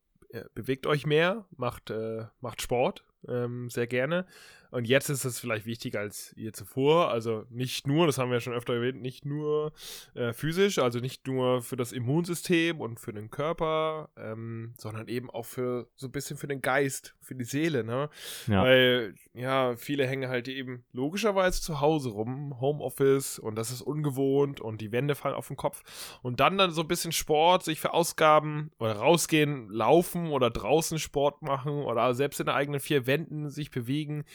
[0.54, 4.26] bewegt euch mehr, macht, äh, macht Sport, ähm, sehr gerne.
[4.74, 7.12] Und jetzt ist es vielleicht wichtiger als je zuvor.
[7.12, 9.72] Also nicht nur, das haben wir ja schon öfter erwähnt, nicht nur
[10.16, 15.30] äh, physisch, also nicht nur für das Immunsystem und für den Körper, ähm, sondern eben
[15.30, 18.10] auch für so ein bisschen für den Geist, für die Seele, ne?
[18.48, 18.64] Ja.
[18.64, 24.60] Weil, ja, viele hängen halt eben logischerweise zu Hause rum, Homeoffice und das ist ungewohnt
[24.60, 25.84] und die Wände fallen auf den Kopf.
[26.24, 31.44] Und dann dann so ein bisschen Sport, sich verausgaben oder rausgehen, laufen oder draußen Sport
[31.44, 34.26] machen oder selbst in den eigenen vier Wänden sich bewegen,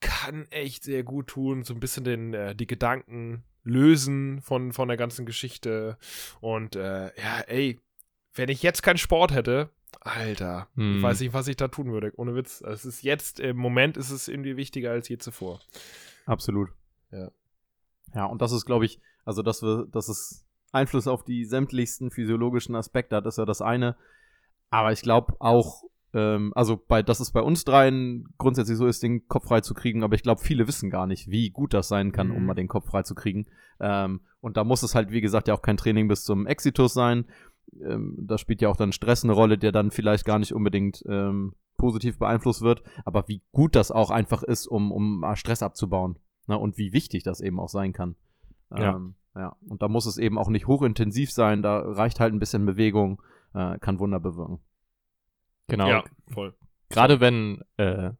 [0.00, 1.64] kann echt sehr gut tun.
[1.64, 5.98] So ein bisschen den, äh, die Gedanken lösen von, von der ganzen Geschichte.
[6.40, 7.80] Und äh, ja, ey,
[8.34, 10.98] wenn ich jetzt keinen Sport hätte, Alter, Hm.
[10.98, 12.12] ich weiß nicht, was ich da tun würde.
[12.16, 12.60] Ohne Witz.
[12.60, 15.60] Es ist jetzt, im Moment ist es irgendwie wichtiger als je zuvor.
[16.26, 16.68] Absolut.
[17.10, 17.30] Ja.
[18.14, 22.10] Ja, und das ist, glaube ich, also dass wir, dass es Einfluss auf die sämtlichsten
[22.10, 23.96] physiologischen Aspekte hat, ist ja das eine.
[24.70, 29.02] Aber ich glaube auch, ähm, also bei, dass es bei uns dreien grundsätzlich so ist,
[29.02, 31.88] den Kopf frei zu kriegen, aber ich glaube, viele wissen gar nicht, wie gut das
[31.88, 32.46] sein kann, um Mhm.
[32.46, 33.46] mal den Kopf frei zu kriegen.
[33.80, 36.94] Ähm, und da muss es halt, wie gesagt, ja auch kein Training bis zum Exitus
[36.94, 37.26] sein.
[37.84, 41.02] Ähm, da spielt ja auch dann Stress eine Rolle, der dann vielleicht gar nicht unbedingt
[41.08, 42.82] ähm, positiv beeinflusst wird.
[43.04, 46.16] Aber wie gut das auch einfach ist, um, um Stress abzubauen.
[46.46, 46.56] Ne?
[46.56, 48.14] Und wie wichtig das eben auch sein kann.
[48.70, 48.96] Ja.
[48.96, 49.56] Ähm, ja.
[49.68, 53.20] Und da muss es eben auch nicht hochintensiv sein, da reicht halt ein bisschen Bewegung,
[53.52, 54.60] äh, kann Wunder bewirken.
[55.68, 55.88] Genau.
[55.88, 56.54] Ja, voll.
[56.88, 58.10] Gerade wenn, äh,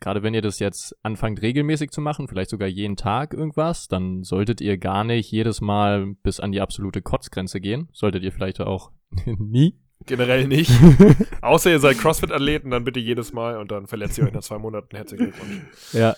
[0.00, 4.24] gerade wenn ihr das jetzt anfangt regelmäßig zu machen, vielleicht sogar jeden Tag irgendwas, dann
[4.24, 7.88] solltet ihr gar nicht jedes Mal bis an die absolute Kotzgrenze gehen.
[7.92, 8.90] Solltet ihr vielleicht auch
[9.26, 9.78] nie.
[10.06, 10.72] generell nicht.
[11.42, 14.58] Außer ihr seid CrossFit-Athleten, dann bitte jedes Mal und dann verletzt ihr euch nach zwei
[14.58, 14.96] Monaten.
[14.96, 15.62] Herzlichen Glückwunsch.
[15.92, 16.16] Ja.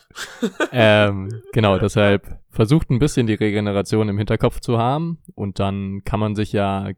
[0.73, 6.21] ähm, genau, deshalb versucht ein bisschen die Regeneration im Hinterkopf zu haben und dann kann
[6.21, 6.91] man sich ja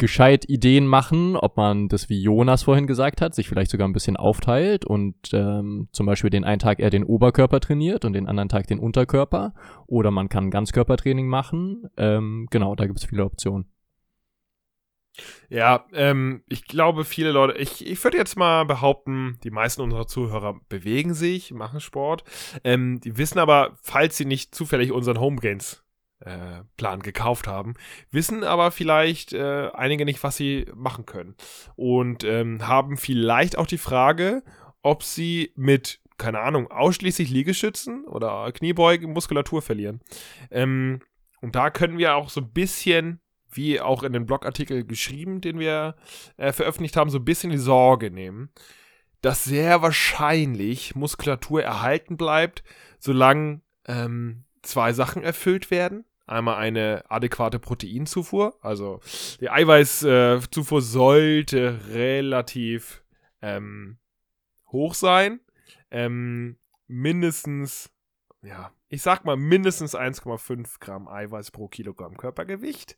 [0.00, 3.92] gescheit Ideen machen, ob man das, wie Jonas vorhin gesagt hat, sich vielleicht sogar ein
[3.92, 8.26] bisschen aufteilt und ähm, zum Beispiel den einen Tag eher den Oberkörper trainiert und den
[8.26, 9.54] anderen Tag den Unterkörper.
[9.86, 11.88] Oder man kann Ganzkörpertraining machen.
[11.96, 13.66] Ähm, genau, da gibt es viele Optionen.
[15.50, 20.06] Ja, ähm, ich glaube, viele Leute, ich, ich würde jetzt mal behaupten, die meisten unserer
[20.06, 22.24] Zuhörer bewegen sich, machen Sport.
[22.64, 25.84] Ähm, die wissen aber, falls sie nicht zufällig unseren Homegains
[26.20, 27.74] äh, Plan gekauft haben,
[28.10, 31.34] wissen aber vielleicht äh, einige nicht, was sie machen können.
[31.76, 34.42] Und ähm, haben vielleicht auch die Frage,
[34.82, 40.00] ob sie mit, keine Ahnung, ausschließlich Liegestützen oder Kniebeugen Muskulatur verlieren.
[40.50, 41.00] Ähm,
[41.40, 45.58] und da können wir auch so ein bisschen, wie auch in den Blogartikel geschrieben, den
[45.58, 45.96] wir
[46.36, 48.50] äh, veröffentlicht haben, so ein bisschen die Sorge nehmen,
[49.22, 52.62] dass sehr wahrscheinlich Muskulatur erhalten bleibt,
[52.98, 56.04] solange ähm, zwei Sachen erfüllt werden.
[56.30, 58.56] Einmal eine adäquate Proteinzufuhr.
[58.62, 59.00] Also
[59.40, 63.02] die Eiweißzufuhr sollte relativ
[63.42, 63.98] ähm,
[64.68, 65.40] hoch sein.
[65.90, 67.90] Ähm, mindestens,
[68.42, 72.96] ja, ich sag mal mindestens 1,5 Gramm Eiweiß pro Kilogramm Körpergewicht.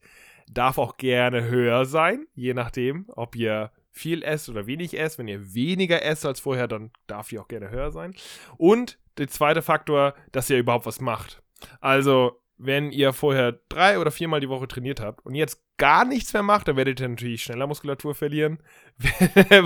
[0.50, 5.18] Darf auch gerne höher sein, je nachdem, ob ihr viel esst oder wenig esst.
[5.18, 8.14] Wenn ihr weniger esst als vorher, dann darf die auch gerne höher sein.
[8.58, 11.42] Und der zweite Faktor, dass ihr überhaupt was macht.
[11.80, 16.32] Also wenn ihr vorher drei oder viermal die Woche trainiert habt und jetzt gar nichts
[16.32, 18.60] mehr macht, dann werdet ihr natürlich schneller Muskulatur verlieren.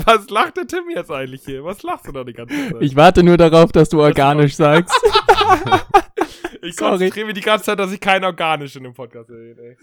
[0.07, 1.63] Was lacht der Tim jetzt eigentlich hier?
[1.63, 2.81] Was lachst du da die ganze Zeit?
[2.81, 4.95] Ich warte nur darauf, dass du organisch sagst.
[6.63, 9.77] ich konzentriere mich die ganze Zeit, dass ich kein organisch in dem Podcast rede.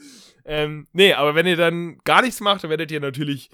[0.44, 3.52] Ähm, nee, aber wenn ihr dann gar nichts macht, dann werdet ihr natürlich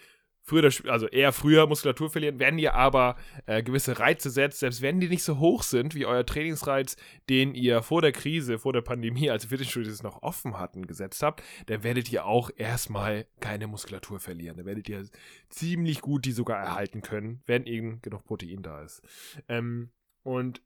[0.49, 4.99] früher, also eher früher Muskulatur verlieren, wenn ihr aber äh, gewisse Reize setzt, selbst wenn
[4.99, 6.97] die nicht so hoch sind wie euer Trainingsreiz,
[7.29, 11.43] den ihr vor der Krise, vor der Pandemie, als Fitnessstudios noch offen hatten, gesetzt habt,
[11.67, 14.57] dann werdet ihr auch erstmal keine Muskulatur verlieren.
[14.57, 15.05] Dann werdet ihr
[15.49, 19.01] ziemlich gut die sogar erhalten können, wenn eben genug Protein da ist.
[19.47, 19.91] Ähm,
[20.23, 20.61] und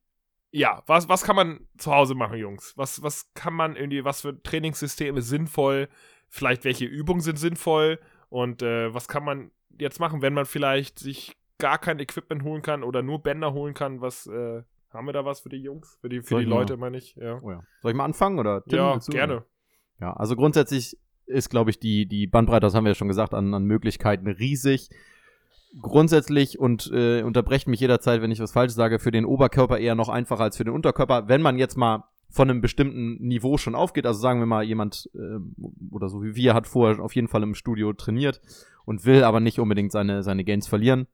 [0.51, 2.73] ja, was, was kann man zu Hause machen, Jungs?
[2.77, 5.89] Was, was kann man irgendwie, was für Trainingssysteme sinnvoll?
[6.29, 7.99] Vielleicht welche Übungen sind sinnvoll?
[8.29, 12.61] Und äh, was kann man jetzt machen, wenn man vielleicht sich gar kein Equipment holen
[12.61, 14.01] kann oder nur Bänder holen kann?
[14.01, 16.97] Was äh, haben wir da was für die Jungs, für die, für die Leute, meine
[16.97, 17.15] ich?
[17.15, 17.39] Ja.
[17.41, 17.63] Oh ja.
[17.81, 18.63] Soll ich mal anfangen oder?
[18.63, 19.43] Tim, ja, gerne.
[19.99, 23.33] Ja, also grundsätzlich ist, glaube ich, die, die Bandbreite, das haben wir ja schon gesagt,
[23.33, 24.89] an, an Möglichkeiten riesig.
[25.81, 29.95] Grundsätzlich und äh, unterbrecht mich jederzeit, wenn ich was falsch sage, für den Oberkörper eher
[29.95, 31.27] noch einfacher als für den Unterkörper.
[31.27, 35.09] Wenn man jetzt mal von einem bestimmten Niveau schon aufgeht, also sagen wir mal, jemand
[35.15, 35.39] äh,
[35.91, 38.41] oder so wie wir hat vorher auf jeden Fall im Studio trainiert
[38.85, 41.07] und will aber nicht unbedingt seine, seine Gains verlieren,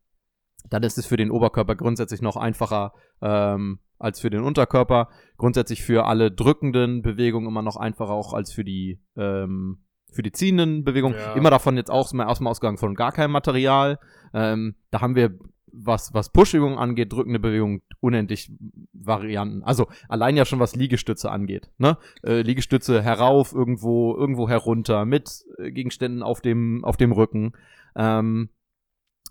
[0.69, 5.09] dann ist es für den Oberkörper grundsätzlich noch einfacher ähm, als für den Unterkörper.
[5.37, 10.31] Grundsätzlich für alle drückenden Bewegungen immer noch einfacher auch als für die ähm, für die
[10.31, 11.15] ziehenden Bewegungen.
[11.15, 11.33] Ja.
[11.33, 13.99] Immer davon jetzt auch mal erstmal ausgegangen von gar keinem Material.
[14.33, 15.37] Ähm, da haben wir
[15.73, 18.51] was, was Push-Übungen angeht, drückende Bewegungen, unendlich
[18.93, 19.63] Varianten.
[19.63, 21.69] Also allein ja schon was Liegestütze angeht.
[21.77, 21.97] Ne?
[22.23, 27.53] Äh, Liegestütze herauf, irgendwo, irgendwo herunter, mit äh, Gegenständen auf dem, auf dem Rücken.
[27.95, 28.49] Ähm,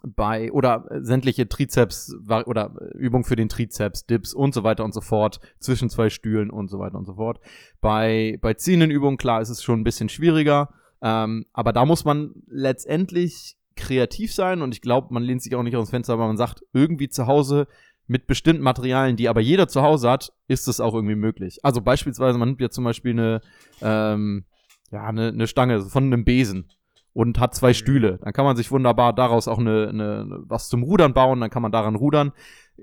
[0.02, 5.00] bei oder sämtliche Trizeps oder Übung für den Trizeps, Dips und so weiter und so
[5.00, 7.40] fort, zwischen zwei Stühlen und so weiter und so fort.
[7.80, 10.70] Bei, bei ziehenden Übungen, klar, ist es schon ein bisschen schwieriger,
[11.02, 15.62] ähm, aber da muss man letztendlich kreativ sein und ich glaube, man lehnt sich auch
[15.62, 17.66] nicht aus dem Fenster, aber man sagt, irgendwie zu Hause
[18.06, 21.58] mit bestimmten Materialien, die aber jeder zu Hause hat, ist es auch irgendwie möglich.
[21.62, 23.40] Also beispielsweise, man nimmt ja zum Beispiel eine,
[23.82, 24.44] ähm,
[24.90, 26.70] ja, eine, eine Stange von einem Besen
[27.12, 27.74] und hat zwei mhm.
[27.74, 28.18] Stühle.
[28.22, 31.62] Dann kann man sich wunderbar daraus auch eine, eine, was zum Rudern bauen, dann kann
[31.62, 32.32] man daran rudern.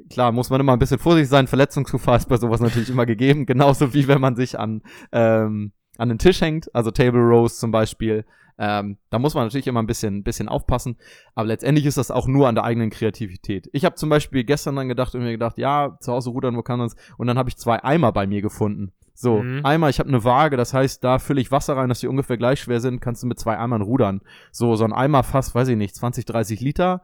[0.09, 3.45] Klar, muss man immer ein bisschen vorsichtig sein, Verletzungsgefahr ist bei sowas natürlich immer gegeben,
[3.45, 7.71] genauso wie wenn man sich an, ähm, an den Tisch hängt, also Table Rows zum
[7.71, 8.25] Beispiel.
[8.57, 10.97] Ähm, da muss man natürlich immer ein bisschen, bisschen aufpassen.
[11.33, 13.69] Aber letztendlich ist das auch nur an der eigenen Kreativität.
[13.73, 16.61] Ich habe zum Beispiel gestern dann gedacht und mir gedacht, ja, zu Hause rudern, wo
[16.61, 18.93] kann man Und dann habe ich zwei Eimer bei mir gefunden.
[19.13, 19.65] So, mhm.
[19.65, 22.37] Eimer, ich habe eine Waage, das heißt, da fülle ich Wasser rein, dass die ungefähr
[22.37, 24.21] gleich schwer sind, kannst du mit zwei Eimern rudern.
[24.51, 27.01] So, so ein Eimer fast, weiß ich nicht, 20, 30 Liter.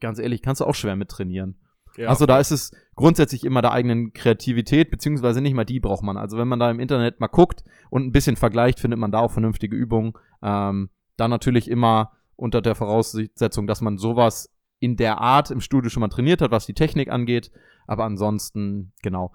[0.00, 1.56] Ganz ehrlich, kannst du auch schwer mit trainieren.
[1.98, 2.08] Ja.
[2.10, 6.16] Also da ist es grundsätzlich immer der eigenen Kreativität, beziehungsweise nicht mal die braucht man.
[6.16, 9.18] Also wenn man da im Internet mal guckt und ein bisschen vergleicht, findet man da
[9.18, 10.12] auch vernünftige Übungen.
[10.40, 15.90] Ähm, dann natürlich immer unter der Voraussetzung, dass man sowas in der Art im Studio
[15.90, 17.50] schon mal trainiert hat, was die Technik angeht.
[17.88, 19.32] Aber ansonsten, genau.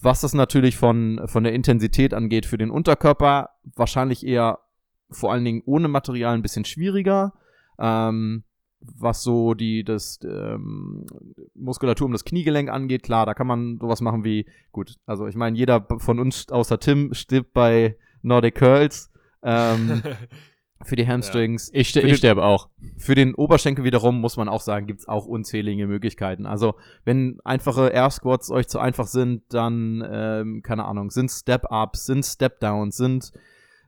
[0.00, 4.60] Was das natürlich von, von der Intensität angeht für den Unterkörper, wahrscheinlich eher
[5.10, 7.34] vor allen Dingen ohne Material ein bisschen schwieriger.
[7.78, 8.44] Ähm,
[8.98, 11.06] was so die das ähm,
[11.54, 14.94] Muskulatur um das Kniegelenk angeht, klar, da kann man sowas machen wie gut.
[15.06, 19.10] Also ich meine, jeder von uns außer Tim stirbt bei Nordic Curls.
[19.42, 20.02] Ähm,
[20.82, 21.70] für die Hamstrings.
[21.72, 22.68] Ich, Für ich den- sterbe auch.
[22.98, 26.46] Für den Oberschenkel wiederum muss man auch sagen, gibt's auch unzählige Möglichkeiten.
[26.46, 32.06] Also wenn einfache Air Squats euch zu einfach sind, dann, ähm, keine Ahnung, sind Step-Ups,
[32.06, 33.32] sind Step-Downs, sind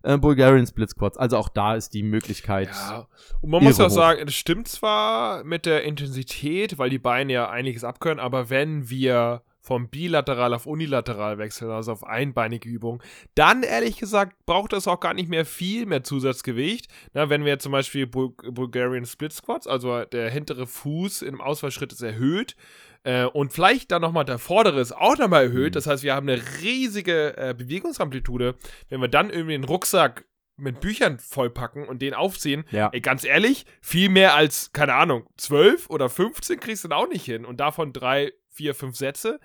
[0.02, 1.16] äh, Bulgarian Split Squats.
[1.16, 2.68] Also auch da ist die Möglichkeit.
[2.68, 3.06] Ja,
[3.40, 3.90] und man muss auch hoch.
[3.90, 8.88] sagen, es stimmt zwar mit der Intensität, weil die Beine ja einiges abkönnen, aber wenn
[8.90, 13.02] wir vom bilateral auf unilateral wechseln, also auf einbeinige Übungen,
[13.34, 16.88] dann ehrlich gesagt braucht das auch gar nicht mehr viel mehr Zusatzgewicht.
[17.12, 21.92] Na, wenn wir zum Beispiel Bul Bulgarian Split Squats, also der hintere Fuß im Ausfallschritt
[21.92, 22.56] ist erhöht,
[23.04, 25.72] äh, und vielleicht dann nochmal der vordere ist auch nochmal erhöht.
[25.72, 25.74] Mhm.
[25.74, 28.54] Das heißt, wir haben eine riesige äh, Bewegungsamplitude.
[28.88, 30.24] Wenn wir dann irgendwie den Rucksack
[30.56, 32.90] mit Büchern vollpacken und den aufziehen, Ja.
[32.92, 37.08] ey, ganz ehrlich, viel mehr als, keine Ahnung, 12 oder 15 kriegst du dann auch
[37.08, 37.44] nicht hin.
[37.44, 39.38] Und davon drei, vier, fünf Sätze.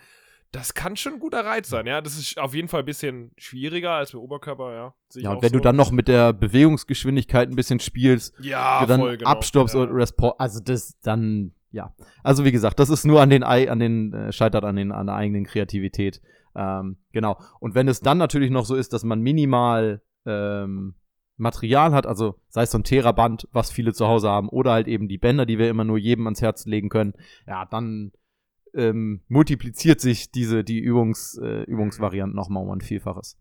[0.52, 2.00] Das kann schon ein guter Reiz sein, ja.
[2.02, 4.94] Das ist auf jeden Fall ein bisschen schwieriger als beim Oberkörper, ja.
[5.10, 5.58] Sehe Ja, und wenn so.
[5.58, 9.30] du dann noch mit der Bewegungsgeschwindigkeit ein bisschen spielst, ja, dann voll, genau.
[9.32, 9.82] abstoppst ja.
[9.82, 11.94] und Resport, also das dann, ja.
[12.24, 15.08] Also wie gesagt, das ist nur an den, an den, äh, scheitert an den, an
[15.08, 16.22] der eigenen Kreativität.
[16.56, 17.40] Ähm, genau.
[17.60, 20.96] Und wenn es dann natürlich noch so ist, dass man minimal ähm,
[21.36, 24.88] Material hat, also sei es so ein Theraband, was viele zu Hause haben, oder halt
[24.88, 27.14] eben die Bänder, die wir immer nur jedem ans Herz legen können,
[27.48, 28.12] ja, dann
[28.76, 33.38] ähm, multipliziert sich diese, die Übungs, äh, Übungsvarianten nochmal um ein Vielfaches.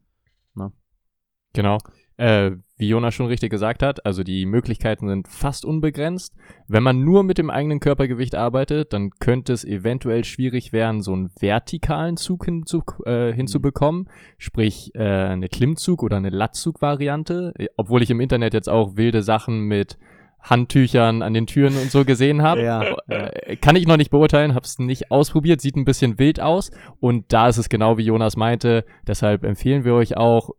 [1.53, 1.79] Genau.
[2.17, 6.35] Äh, wie Jonas schon richtig gesagt hat, also die Möglichkeiten sind fast unbegrenzt.
[6.69, 11.13] Wenn man nur mit dem eigenen Körpergewicht arbeitet, dann könnte es eventuell schwierig werden, so
[11.13, 18.03] einen vertikalen Zug hinzu, äh, hinzubekommen, sprich äh, eine Klimmzug- oder eine Lattzug-Variante, Äh, obwohl
[18.03, 19.97] ich im Internet jetzt auch wilde Sachen mit
[20.43, 22.63] Handtüchern an den Türen und so gesehen habe.
[22.63, 22.97] Ja.
[23.07, 26.73] Äh, kann ich noch nicht beurteilen, habe es nicht ausprobiert, sieht ein bisschen wild aus
[26.99, 30.51] und da ist es genau wie Jonas meinte, deshalb empfehlen wir euch auch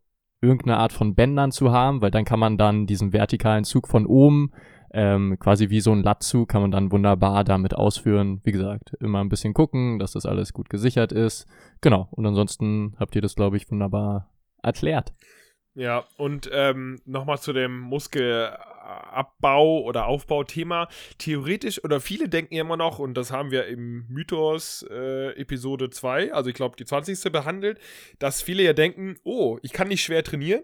[0.44, 4.06] irgendeine Art von Bändern zu haben, weil dann kann man dann diesen vertikalen Zug von
[4.06, 4.52] oben,
[4.92, 8.42] ähm, quasi wie so ein Lattzug, kann man dann wunderbar damit ausführen.
[8.44, 11.48] Wie gesagt, immer ein bisschen gucken, dass das alles gut gesichert ist.
[11.82, 14.30] Genau, und ansonsten habt ihr das, glaube ich, wunderbar
[14.62, 15.14] erklärt.
[15.76, 17.80] Ja, und ähm, nochmal zu dem
[19.14, 20.88] Muskelabbau oder Aufbauthema.
[21.18, 25.90] Theoretisch, oder viele denken ja immer noch, und das haben wir im Mythos äh, Episode
[25.90, 27.32] 2, also ich glaube die 20.
[27.32, 27.80] behandelt,
[28.20, 30.64] dass viele ja denken, oh, ich kann nicht schwer trainieren.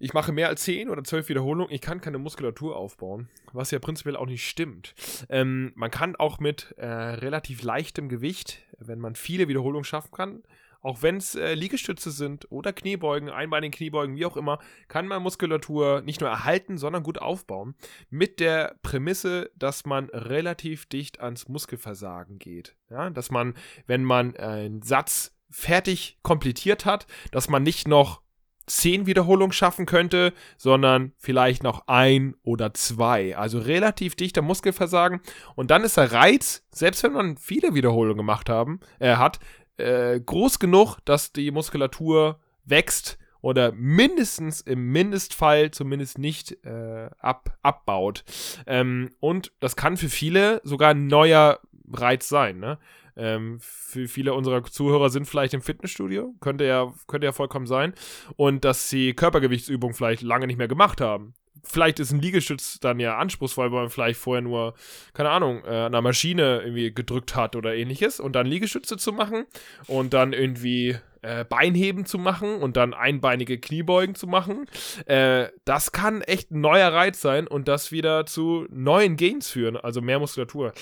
[0.00, 3.80] Ich mache mehr als 10 oder 12 Wiederholungen, ich kann keine Muskulatur aufbauen, was ja
[3.80, 4.94] prinzipiell auch nicht stimmt.
[5.28, 10.44] Ähm, man kann auch mit äh, relativ leichtem Gewicht, wenn man viele Wiederholungen schaffen kann,
[10.88, 15.22] auch wenn es äh, Liegestütze sind oder Kniebeugen, einbeinigen Kniebeugen, wie auch immer, kann man
[15.22, 17.74] Muskulatur nicht nur erhalten, sondern gut aufbauen.
[18.08, 22.74] Mit der Prämisse, dass man relativ dicht ans Muskelversagen geht.
[22.88, 23.52] Ja, dass man,
[23.86, 28.22] wenn man einen Satz fertig komplettiert hat, dass man nicht noch
[28.68, 33.36] zehn Wiederholungen schaffen könnte, sondern vielleicht noch ein oder zwei.
[33.36, 35.20] Also relativ dichter Muskelversagen.
[35.56, 39.40] Und dann ist der Reiz, selbst wenn man viele Wiederholungen gemacht haben, äh, hat,
[39.78, 47.56] äh, groß genug, dass die Muskulatur wächst oder mindestens im Mindestfall zumindest nicht äh, ab,
[47.62, 48.24] abbaut.
[48.66, 51.60] Ähm, und das kann für viele sogar ein neuer
[51.92, 52.58] Reiz sein.
[52.58, 52.78] Ne?
[53.16, 57.94] Ähm, für viele unserer Zuhörer sind vielleicht im Fitnessstudio, könnte ja, könnte ja vollkommen sein.
[58.36, 61.34] Und dass sie Körpergewichtsübungen vielleicht lange nicht mehr gemacht haben.
[61.64, 64.74] Vielleicht ist ein Liegestütz dann ja anspruchsvoll, weil man vielleicht vorher nur,
[65.14, 68.20] keine Ahnung, äh, an einer Maschine irgendwie gedrückt hat oder ähnliches.
[68.20, 69.46] Und dann Liegestütze zu machen
[69.86, 74.66] und dann irgendwie äh, Beinheben zu machen und dann einbeinige Kniebeugen zu machen.
[75.06, 79.76] Äh, das kann echt ein neuer Reiz sein und das wieder zu neuen Gains führen,
[79.76, 80.72] also mehr Muskulatur.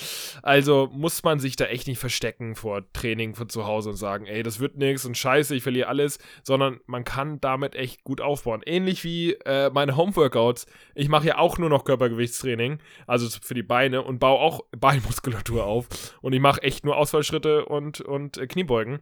[0.42, 4.26] Also muss man sich da echt nicht verstecken vor Training von zu Hause und sagen,
[4.26, 8.20] ey, das wird nichts und scheiße, ich verliere alles, sondern man kann damit echt gut
[8.20, 8.62] aufbauen.
[8.64, 10.66] Ähnlich wie äh, meine Homeworkouts.
[10.94, 15.64] Ich mache ja auch nur noch Körpergewichtstraining, also für die Beine und baue auch Beinmuskulatur
[15.64, 15.88] auf
[16.20, 19.00] und ich mache echt nur Ausfallschritte und, und äh, Kniebeugen.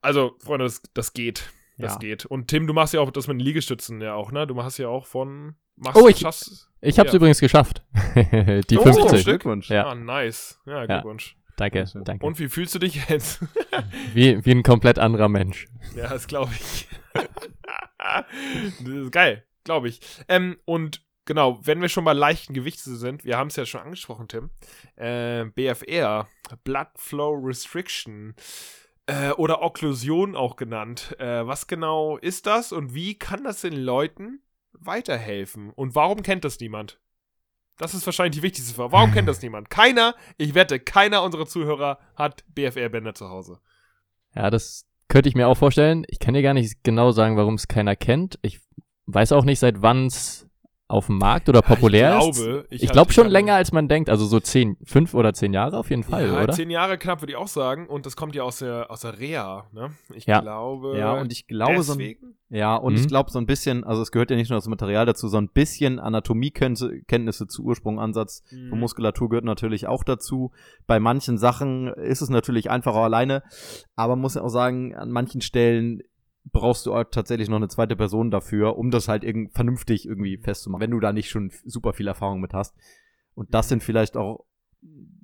[0.00, 1.50] Also, Freunde, das, das geht.
[1.78, 1.98] Das Ja.
[1.98, 2.26] geht.
[2.26, 4.46] Und Tim, du machst ja auch das mit den Liegestützen ja auch, ne?
[4.46, 5.54] Du machst ja auch von.
[5.76, 7.16] Machst, Oh, ich- schaffst, Ich habe es Ja.
[7.18, 7.82] übrigens geschafft.
[8.70, 9.08] Die Oh, 50.
[9.20, 9.24] Stück?
[9.24, 9.70] Glückwunsch.
[9.70, 9.86] Ja.
[9.86, 10.60] Ah, nice.
[10.66, 10.86] Ja, Ja.
[10.86, 11.36] Glückwunsch.
[11.56, 12.04] Danke, Sehr schön.
[12.04, 12.24] danke.
[12.26, 13.40] Und wie fühlst du dich jetzt?
[14.14, 15.66] Wie, wie ein komplett anderer Mensch.
[15.96, 16.88] ja, das glaube ich.
[17.98, 18.24] das
[18.88, 20.00] ist geil, glaube ich.
[20.28, 23.80] Ähm, und genau, wenn wir schon bei leichten Gewichten sind, wir haben es ja schon
[23.80, 24.50] angesprochen, Tim.
[24.96, 26.28] Äh, BFR,
[26.64, 28.34] Blood Flow Restriction.
[29.08, 31.16] Äh, oder Okklusion auch genannt.
[31.18, 34.42] Äh, was genau ist das und wie kann das den Leuten
[34.72, 35.70] weiterhelfen?
[35.70, 37.00] Und warum kennt das niemand?
[37.78, 38.92] Das ist wahrscheinlich die wichtigste Frage.
[38.92, 39.70] Warum kennt das niemand?
[39.70, 43.60] Keiner, ich wette, keiner unserer Zuhörer hat BFR-Bänder zu Hause.
[44.34, 46.04] Ja, das könnte ich mir auch vorstellen.
[46.08, 48.38] Ich kann dir gar nicht genau sagen, warum es keiner kennt.
[48.42, 48.60] Ich
[49.06, 50.47] weiß auch nicht, seit wann es
[50.90, 52.42] auf dem Markt oder populär ich ist.
[52.42, 54.08] glaube, Ich, ich glaube schon länger, als man denkt.
[54.08, 56.54] Also so zehn, fünf oder zehn Jahre auf jeden Fall, ja, oder?
[56.54, 57.86] Zehn Jahre knapp, würde ich auch sagen.
[57.86, 59.90] Und das kommt ja aus der, aus der Reha, ne?
[60.14, 60.40] Ich Ja.
[60.40, 60.96] glaube.
[60.98, 62.34] Ja, und ich glaube, so ein, deswegen.
[62.48, 63.00] ja, und Mhm.
[63.00, 65.36] ich glaube, so ein bisschen, also es gehört ja nicht nur das Material dazu, so
[65.36, 68.70] ein bisschen Anatomiekenntnisse zu Ursprung, Ansatz Mhm.
[68.70, 70.52] von Muskulatur gehört natürlich auch dazu.
[70.86, 73.42] Bei manchen Sachen ist es natürlich einfacher alleine,
[73.96, 76.00] aber man muss ja auch sagen, an manchen Stellen
[76.52, 80.36] brauchst du auch tatsächlich noch eine zweite Person dafür, um das halt irgend vernünftig irgendwie
[80.38, 82.76] festzumachen, wenn du da nicht schon super viel Erfahrung mit hast.
[83.34, 84.44] Und das sind vielleicht auch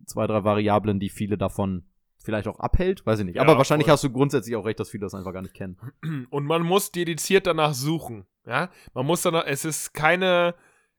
[0.07, 1.85] zwei, drei Variablen, die viele davon
[2.25, 3.37] vielleicht auch abhält, weiß ich nicht.
[3.37, 3.93] Ja, Aber wahrscheinlich voll.
[3.93, 5.77] hast du grundsätzlich auch recht, dass viele das einfach gar nicht kennen.
[6.31, 8.27] Und man muss dediziert danach suchen.
[8.47, 10.55] Ja, man muss danach, es ist keine,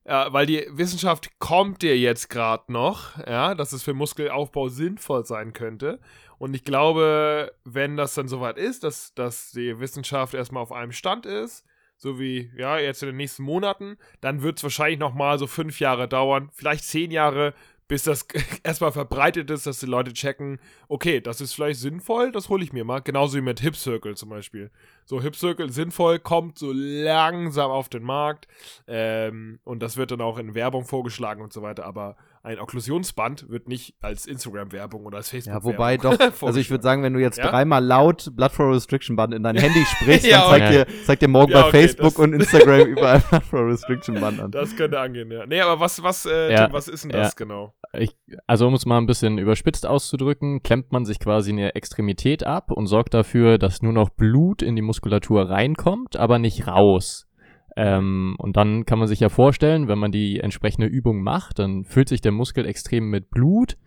[0.06, 5.26] ja, weil die Wissenschaft kommt dir jetzt gerade noch, ja, dass es für Muskelaufbau sinnvoll
[5.26, 6.00] sein könnte.
[6.38, 10.91] Und ich glaube, wenn das dann soweit ist, dass, dass die Wissenschaft erstmal auf einem
[10.91, 11.65] Stand ist,
[11.98, 15.80] so wie, ja, jetzt in den nächsten Monaten, dann wird es wahrscheinlich nochmal so fünf
[15.80, 17.54] Jahre dauern, vielleicht zehn Jahre,
[17.88, 18.28] bis das
[18.63, 22.74] erstmal verbreitet ist, dass die Leute checken, okay, das ist vielleicht sinnvoll, das hole ich
[22.74, 23.00] mir mal.
[23.00, 24.71] Genauso wie mit Hip Circle zum Beispiel.
[25.06, 28.48] So, Hip Circle sinnvoll, kommt so langsam auf den Markt.
[28.88, 31.86] Ähm, und das wird dann auch in Werbung vorgeschlagen und so weiter.
[31.86, 32.15] Aber
[32.46, 35.74] ein Okklusionsband wird nicht als Instagram-Werbung oder als Ja, Facebook-Werbung.
[35.74, 37.50] wobei doch, also ich würde sagen, wenn du jetzt Ja?
[37.50, 40.86] dreimal laut Blood Flow Restriction Band in dein Handy sprichst, Ja, dann zeigt, okay.
[40.94, 44.20] dir, zeigt dir morgen Ja, bei okay, Facebook das- und Instagram überall Blood Flow Restriction
[44.22, 44.52] Band an.
[44.52, 45.46] Das könnte angehen, ja.
[45.46, 47.74] Nee, aber was, was, äh, Ja, Tim, was ist denn das genau?
[47.98, 52.46] Ich, also um es mal ein bisschen überspitzt auszudrücken, klemmt man sich quasi eine Extremität
[52.46, 57.28] ab und sorgt dafür, dass nur noch Blut in die Muskulatur reinkommt, aber nicht raus.
[57.76, 61.84] Ähm, und dann kann man sich ja vorstellen, wenn man die entsprechende Übung macht, dann
[61.84, 63.78] füllt sich der Muskel extrem mit Blut.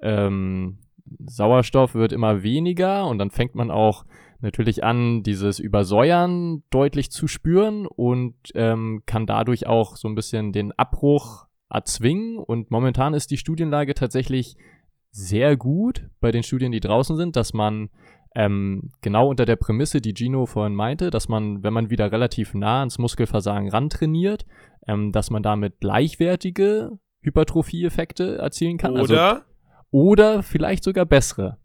[0.00, 0.78] Ähm,
[1.26, 4.04] Sauerstoff wird immer weniger und dann fängt man auch
[4.40, 10.52] natürlich an, dieses Übersäuern deutlich zu spüren und ähm, kann dadurch auch so ein bisschen
[10.52, 12.38] den Abbruch erzwingen.
[12.38, 14.56] Und momentan ist die Studienlage tatsächlich
[15.10, 17.90] sehr gut bei den Studien, die draußen sind, dass man
[18.34, 22.54] ähm, genau unter der Prämisse, die Gino vorhin meinte, dass man, wenn man wieder relativ
[22.54, 24.46] nah ans Muskelversagen rantrainiert,
[24.86, 26.92] ähm, dass man damit gleichwertige
[27.22, 28.96] Hypertrophie-Effekte erzielen kann.
[28.96, 29.44] Also, Oder?
[29.90, 31.58] oder vielleicht sogar bessere.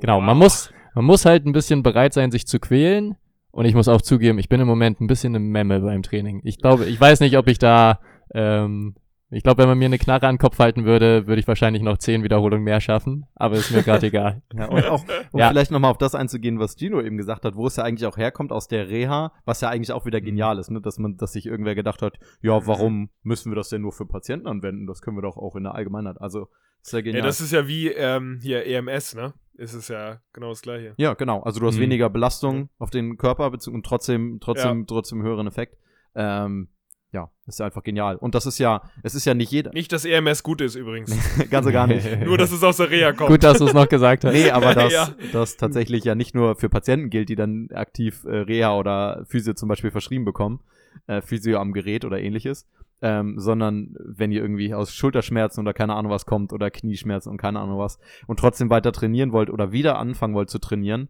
[0.00, 0.44] Genau, man Wow.
[0.44, 3.16] muss, man muss halt ein bisschen bereit sein, sich zu quälen.
[3.52, 6.40] Und ich muss auch zugeben, ich bin im Moment ein bisschen eine Memme beim Training.
[6.44, 7.98] Ich glaube, ich weiß nicht, ob ich da,
[8.32, 8.94] ähm,
[9.30, 11.82] ich glaube, wenn man mir eine Knarre an den Kopf halten würde, würde ich wahrscheinlich
[11.82, 13.26] noch zehn Wiederholungen mehr schaffen.
[13.34, 14.42] Aber ist mir gerade egal.
[14.52, 15.48] Ja, und auch, um Ja.
[15.48, 18.16] vielleicht nochmal auf das einzugehen, was Gino eben gesagt hat, wo es ja eigentlich auch
[18.16, 20.80] herkommt aus der Reha, was ja eigentlich auch wieder genial ist, ne?
[20.80, 24.06] dass man, dass sich irgendwer gedacht hat, ja, warum müssen wir das denn nur für
[24.06, 24.86] Patienten anwenden?
[24.86, 26.20] Das können wir doch auch in der Allgemeinheit.
[26.20, 26.48] Also,
[26.82, 27.22] ist ja Ja, genial.
[27.22, 29.34] das ist ja wie ähm, hier EMS, ne?
[29.54, 30.94] Ist es ja genau das gleiche.
[30.96, 31.42] Ja, genau.
[31.42, 31.80] Also du hast Mhm.
[31.82, 35.76] weniger Belastung auf den Körper und trotzdem, trotzdem, trotzdem höheren Effekt.
[36.14, 36.68] Ähm,
[37.12, 38.16] ja, ist ja einfach genial.
[38.16, 41.10] Und das ist ja, es ist ja nicht jeder, Nicht, dass EMS gut ist übrigens.
[41.50, 42.20] ganz und gar nicht.
[42.24, 43.30] Nur, dass es aus der Reha kommt.
[43.30, 44.32] Gut, dass du es noch gesagt hast.
[44.32, 45.08] Nee, aber das, Ja.
[45.32, 49.54] das tatsächlich ja nicht nur für Patienten gilt, die dann aktiv äh, Reha oder Physio
[49.54, 50.60] zum Beispiel verschrieben bekommen,
[51.08, 52.68] äh, Physio am Gerät oder ähnliches,
[53.02, 57.38] ähm, sondern wenn ihr irgendwie aus Schulterschmerzen oder keine Ahnung was kommt oder Knieschmerzen und
[57.38, 61.08] keine Ahnung was und trotzdem weiter trainieren wollt oder wieder anfangen wollt zu trainieren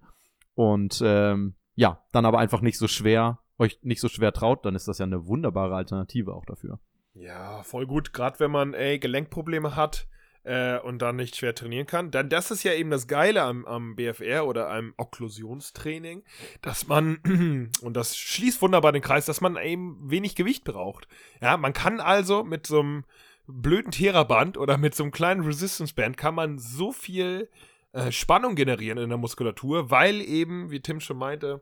[0.54, 4.75] und ähm, ja, dann aber einfach nicht so schwer, euch nicht so schwer traut, dann
[4.75, 6.81] ist das ja eine wunderbare Alternative auch dafür.
[7.14, 8.12] Ja, voll gut.
[8.12, 10.07] Gerade wenn man ey, Gelenkprobleme hat
[10.44, 12.11] äh, und dann nicht schwer trainieren kann.
[12.11, 16.23] Dann das ist ja eben das Geile am, am BFR oder am Okklusionstraining,
[16.62, 17.18] dass man,
[17.83, 21.09] und das schließt wunderbar den Kreis, dass man eben wenig Gewicht braucht.
[21.40, 23.05] Ja, man kann also mit so einem
[23.46, 27.51] blöden Theraband oder mit so einem kleinen Resistance Band kann man so viel
[27.92, 31.61] äh, Spannung generieren in der Muskulatur, weil eben, wie Tim schon meinte,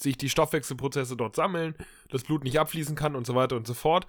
[0.00, 1.74] sich die Stoffwechselprozesse dort sammeln,
[2.10, 4.06] das Blut nicht abfließen kann und so weiter und so fort,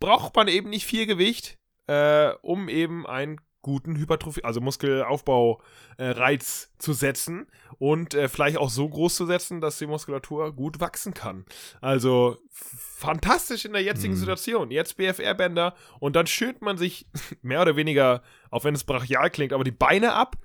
[0.00, 6.92] braucht man eben nicht viel Gewicht, äh, um eben einen guten Hypertrophie, also Muskelaufbau-Reiz zu
[6.92, 7.46] setzen
[7.78, 11.44] und äh, vielleicht auch so groß zu setzen, dass die Muskulatur gut wachsen kann.
[11.80, 14.18] Also fantastisch in der jetzigen Mhm.
[14.18, 14.70] Situation.
[14.70, 17.06] Jetzt BFR-Bänder und dann schönt man sich
[17.42, 20.36] mehr oder weniger, auch wenn es brachial klingt, aber die Beine ab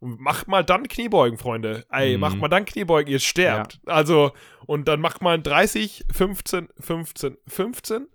[0.00, 1.84] und macht mal dann Kniebeugen, Freunde.
[1.90, 2.20] Ey, Mhm.
[2.20, 3.80] macht mal dann Kniebeugen, ihr sterbt.
[3.86, 4.32] Also,
[4.66, 8.06] und dann macht man 30, 15, 15, 15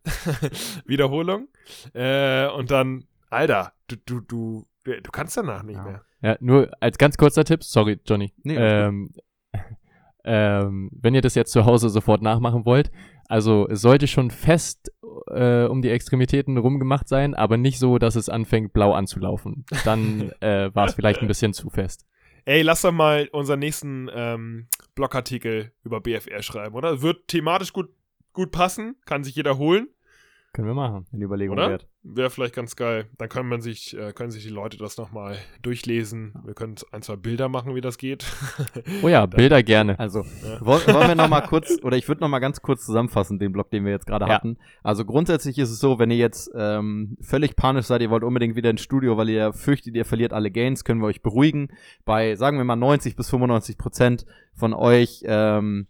[0.85, 1.47] Wiederholung.
[1.93, 5.83] Äh, und dann, Alter, du, du, du, du kannst danach nicht Ja.
[5.83, 6.01] mehr.
[6.21, 8.33] Ja, nur als ganz kurzer Tipp, sorry, Johnny.
[8.43, 9.11] Nee, ähm,
[10.23, 12.91] ähm, wenn ihr das jetzt zu Hause sofort nachmachen wollt,
[13.29, 14.91] also es sollte schon fest
[15.27, 19.65] äh, um die Extremitäten rumgemacht sein, aber nicht so, dass es anfängt blau anzulaufen.
[19.85, 22.05] Dann äh, war es vielleicht ein bisschen zu fest.
[22.45, 27.01] Ey, lass doch mal unseren nächsten ähm, Blogartikel über BFR schreiben, oder?
[27.01, 27.89] Wird thematisch gut,
[28.31, 29.89] gut passen, kann sich jeder holen.
[30.53, 31.05] Können wir machen.
[31.11, 31.69] In Überlegung Oder?
[31.69, 31.87] wert.
[32.01, 33.05] Wäre vielleicht ganz geil.
[33.19, 36.33] Dann können man sich, äh, können sich die Leute das nochmal durchlesen.
[36.45, 38.25] Wir können ein, zwei Bilder machen, wie das geht.
[39.03, 39.99] Oh ja, Bilder gerne.
[39.99, 40.59] Also, Ja.
[40.61, 43.51] woll- wollen wir noch mal kurz, oder ich würde noch mal ganz kurz zusammenfassen, den
[43.51, 44.33] Block, den wir jetzt gerade Ja.
[44.33, 44.57] hatten.
[44.81, 48.55] Also grundsätzlich ist es so, wenn ihr jetzt ähm, völlig panisch seid, ihr wollt unbedingt
[48.55, 51.67] wieder ins Studio, weil ihr fürchtet, ihr verliert alle Gains, können wir euch beruhigen.
[52.05, 54.25] Bei, sagen wir mal, 90 bis 95 Prozent
[54.55, 55.87] von euch, ähm,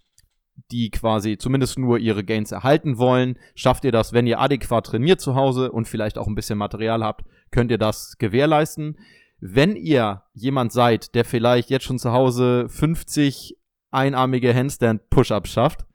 [0.72, 5.22] die quasi zumindest nur ihre Gains erhalten wollen, schafft ihr das, wenn ihr adäquat trainiert
[5.22, 8.98] zu Hause und vielleicht auch ein bisschen Material habt, könnt ihr das gewährleisten.
[9.40, 13.56] Wenn ihr jemand seid, der vielleicht jetzt schon zu Hause 50
[13.92, 15.86] einarmige Handstand Push-Ups schafft,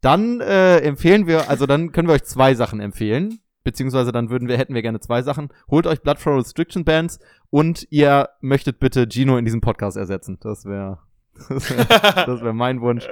[0.00, 4.48] dann äh, empfehlen wir, also dann können wir euch zwei Sachen empfehlen, beziehungsweise dann würden
[4.48, 5.48] wir, hätten wir gerne zwei Sachen.
[5.70, 10.38] Holt euch Blood Flow Restriction Bands und ihr möchtet bitte Gino in diesem Podcast ersetzen.
[10.40, 10.98] Das wäre
[11.48, 11.84] das wär,
[12.26, 13.08] das wär mein Wunsch.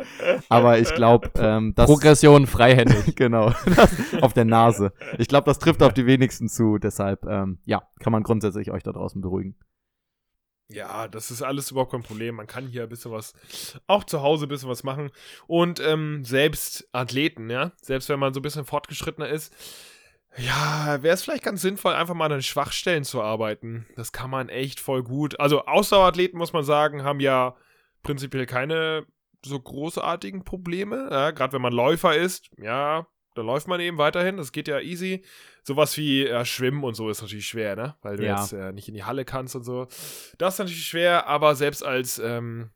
[0.48, 3.16] Aber ich glaube, ähm, das Progression freihändig.
[3.16, 4.92] genau das auf der Nase.
[5.18, 6.78] Ich glaube, das trifft auf die wenigsten zu.
[6.78, 9.56] Deshalb, ähm, ja, kann man grundsätzlich euch da draußen beruhigen.
[10.72, 12.36] Ja, das ist alles überhaupt kein Problem.
[12.36, 13.34] Man kann hier ein bisschen was,
[13.88, 15.10] auch zu Hause ein bisschen was machen.
[15.48, 19.52] Und ähm, selbst Athleten, ja, selbst wenn man so ein bisschen fortgeschrittener ist,
[20.36, 23.86] ja, wäre es vielleicht ganz sinnvoll, einfach mal an den Schwachstellen zu arbeiten.
[23.96, 25.40] Das kann man echt voll gut.
[25.40, 27.56] Also Ausdauerathleten, muss man sagen, haben ja
[28.02, 29.06] prinzipiell keine
[29.44, 31.08] so großartigen Probleme.
[31.10, 34.36] Ja, Gerade wenn man Läufer ist, ja, da läuft man eben weiterhin.
[34.36, 35.24] Das geht ja easy.
[35.62, 37.96] Sowas wie ja, Schwimmen und so ist natürlich schwer, ne?
[38.02, 38.40] Weil du Ja.
[38.40, 39.84] jetzt äh, nicht in die Halle kannst und so.
[40.38, 42.70] Das ist natürlich schwer, aber selbst als ähm,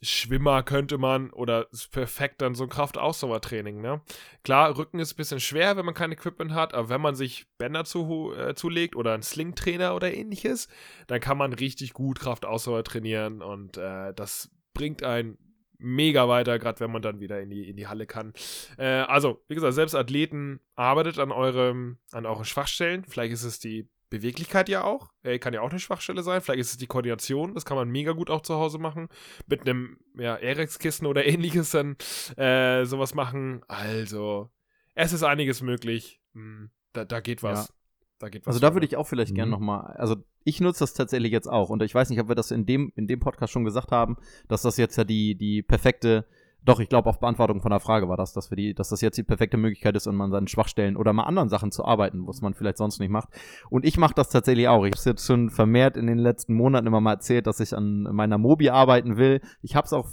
[0.00, 4.00] Schwimmer könnte man oder ist perfekt dann so ein Kraftausdauertraining, ne?
[4.44, 7.46] Klar, Rücken ist ein bisschen schwer, wenn man kein Equipment hat, aber wenn man sich
[7.58, 10.68] Bänder zu, äh, zulegt oder einen Slingtrainer oder ähnliches,
[11.08, 15.36] dann kann man richtig gut Kraftausdauer trainieren und äh, das bringt einen
[15.78, 18.32] mega weiter, gerade wenn man dann wieder in die, in die Halle kann.
[18.78, 23.04] Äh, also, wie gesagt, selbst Athleten arbeitet an eurem, an euren Schwachstellen.
[23.06, 25.10] Vielleicht ist es die Beweglichkeit ja auch.
[25.22, 26.40] Äh, kann ja auch eine Schwachstelle sein.
[26.40, 27.54] Vielleicht ist es die Koordination.
[27.54, 29.08] Das kann man mega gut auch zu Hause machen.
[29.46, 31.96] Mit einem ja, Erex-Kissen oder ähnliches dann
[32.36, 33.62] äh, sowas machen.
[33.68, 34.50] Also,
[34.94, 36.20] es ist einiges möglich.
[36.34, 37.72] Hm, da, da geht was.
[38.18, 38.54] Da geht was.
[38.56, 39.36] Also da würde ich auch vielleicht Mhm.
[39.36, 42.34] gerne nochmal, also ich nutze das tatsächlich jetzt auch und ich weiß nicht, ob wir
[42.34, 44.16] das in dem, in dem Podcast schon gesagt haben,
[44.48, 46.24] dass das jetzt ja die, die perfekte,
[46.64, 49.00] doch, ich glaube auf Beantwortung von der Frage war das, dass wir die, dass das
[49.00, 52.26] jetzt die perfekte Möglichkeit ist, um an seinen Schwachstellen oder mal anderen Sachen zu arbeiten,
[52.26, 53.28] was man vielleicht sonst nicht macht.
[53.70, 54.84] Und ich mache das tatsächlich auch.
[54.84, 57.74] Ich habe es jetzt schon vermehrt in den letzten Monaten immer mal erzählt, dass ich
[57.76, 59.40] an meiner Mobi arbeiten will.
[59.62, 60.08] Ich habe es auch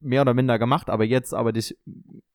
[0.00, 1.76] mehr oder minder gemacht, aber jetzt arbeite ich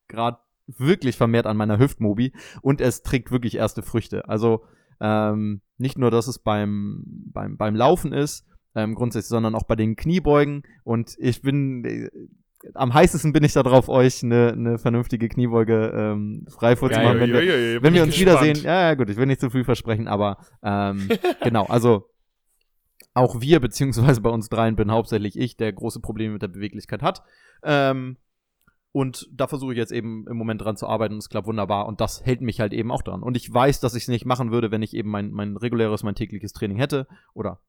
[0.08, 2.32] gerade wirklich vermehrt an meiner Hüftmobi
[2.62, 4.28] und es trägt wirklich erste Früchte.
[4.28, 4.64] Also
[5.00, 9.76] ähm, nicht nur, dass es beim, beim, beim Laufen ist, ähm, grundsätzlich, sondern auch bei
[9.76, 10.62] den Kniebeugen.
[10.82, 12.10] Und ich bin, äh,
[12.74, 17.20] am heißesten bin ich darauf, euch eine, eine vernünftige Kniebeuge ähm, frei vorzumachen.
[17.20, 18.42] Wenn wir, Uiuiui, bin wenn wir uns gespannt.
[18.42, 21.08] wiedersehen, ja, ja, gut, ich will nicht zu viel versprechen, aber ähm,
[21.42, 22.08] genau, also
[23.14, 27.02] auch wir, beziehungsweise bei uns dreien bin hauptsächlich ich, der große Probleme mit der Beweglichkeit
[27.02, 27.22] hat.
[27.62, 28.16] Ähm,
[28.96, 31.86] und da versuche ich jetzt eben im Moment dran zu arbeiten und es klappt wunderbar.
[31.86, 33.24] Und das hält mich halt eben auch dran.
[33.24, 36.04] Und ich weiß, dass ich es nicht machen würde, wenn ich eben mein, mein reguläres,
[36.04, 37.60] mein tägliches Training hätte oder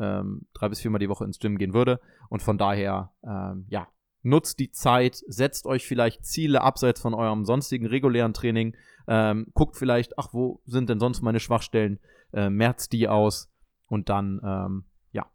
[0.00, 2.00] ähm, drei bis viermal die Woche ins Gym gehen würde.
[2.30, 3.86] Und von daher, ähm, ja,
[4.22, 8.76] nutzt die Zeit, setzt euch vielleicht Ziele abseits von eurem sonstigen regulären Training.
[9.06, 12.00] Ähm, guckt vielleicht, ach, wo sind denn sonst meine Schwachstellen?
[12.32, 13.52] Äh, merzt die aus
[13.86, 15.30] und dann, ähm, ja.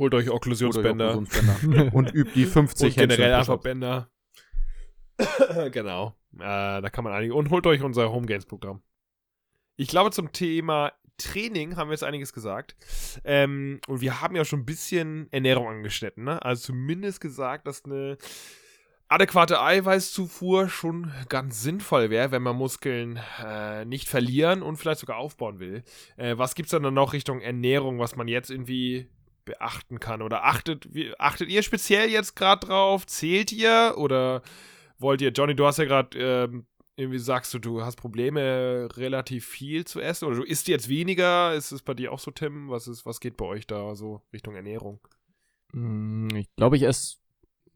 [0.00, 1.92] Holt euch Holt euch Okklusionsbänder.
[1.92, 4.10] Und übt die 50 und generell einfach Bänder.
[5.72, 6.16] genau.
[6.36, 7.34] Äh, da kann man einige.
[7.34, 8.82] Und holt euch unser Home Games Programm.
[9.76, 12.76] Ich glaube, zum Thema Training haben wir jetzt einiges gesagt.
[13.24, 16.24] Ähm, und wir haben ja schon ein bisschen Ernährung angeschnitten.
[16.24, 16.42] Ne?
[16.42, 18.16] Also zumindest gesagt, dass eine
[19.08, 25.18] adäquate Eiweißzufuhr schon ganz sinnvoll wäre, wenn man Muskeln äh, nicht verlieren und vielleicht sogar
[25.18, 25.82] aufbauen will.
[26.16, 29.10] Äh, was gibt es dann noch Richtung Ernährung, was man jetzt irgendwie
[29.44, 30.22] beachten kann?
[30.22, 33.06] Oder achtet, wie, achtet ihr speziell jetzt gerade drauf?
[33.06, 33.94] Zählt ihr?
[33.96, 34.42] Oder
[34.98, 36.66] wollt ihr, Johnny, du hast ja gerade ähm,
[36.96, 40.26] irgendwie sagst du, du hast Probleme, relativ viel zu essen?
[40.26, 41.54] Oder du isst jetzt weniger?
[41.54, 42.68] Ist es bei dir auch so, Tim?
[42.68, 45.00] Was, ist, was geht bei euch da so Richtung Ernährung?
[45.72, 47.16] Mm, Ich glaube, ich esse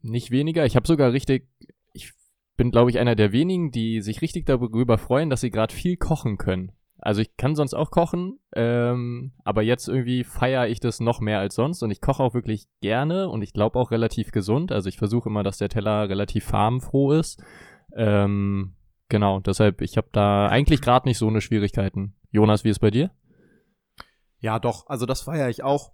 [0.03, 0.67] nicht weniger.
[0.67, 1.49] Ich habe sogar richtig,
[1.95, 2.13] ich
[2.57, 5.97] bin, glaube ich, einer der wenigen, die sich richtig darüber freuen, dass sie gerade viel
[5.97, 6.73] kochen können.
[7.05, 11.39] Also ich kann sonst auch kochen, ähm, aber jetzt irgendwie feiere ich das noch mehr
[11.39, 14.73] als sonst und ich koche auch wirklich gerne und ich glaube auch relativ gesund.
[14.73, 17.43] Also ich versuche immer, dass der Teller relativ farbenfroh ist.
[17.95, 18.75] Ähm,
[19.09, 22.17] Genau, deshalb, ich habe da eigentlich gerade nicht so eine Schwierigkeiten.
[22.31, 23.11] Jonas, wie ist bei dir?
[24.39, 24.89] Ja, doch.
[24.89, 25.93] Also das feiere ich auch.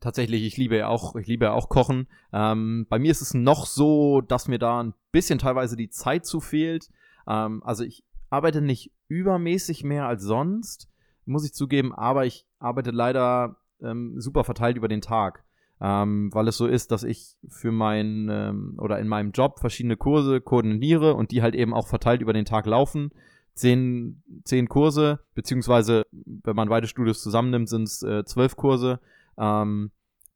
[0.00, 2.08] Tatsächlich, ich liebe ja auch, ich liebe ja auch Kochen.
[2.32, 6.26] Ähm, bei mir ist es noch so, dass mir da ein bisschen teilweise die Zeit
[6.26, 6.88] zu fehlt.
[7.26, 10.88] Ähm, also ich arbeite nicht übermäßig mehr als sonst,
[11.24, 15.44] muss ich zugeben, aber ich arbeite leider ähm, super verteilt über den Tag.
[15.80, 19.96] Ähm, weil es so ist, dass ich für mein ähm, oder in meinem Job verschiedene
[19.96, 23.12] Kurse koordiniere und die halt eben auch verteilt über den Tag laufen.
[23.54, 28.98] Zehn, zehn Kurse, beziehungsweise wenn man beide Studios zusammennimmt, sind es äh, zwölf Kurse.
[29.36, 29.92] Ähm,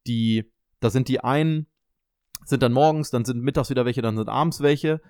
[0.07, 1.67] die, da sind die einen,
[2.45, 5.01] sind dann morgens, dann sind mittags wieder welche, dann sind abends welche.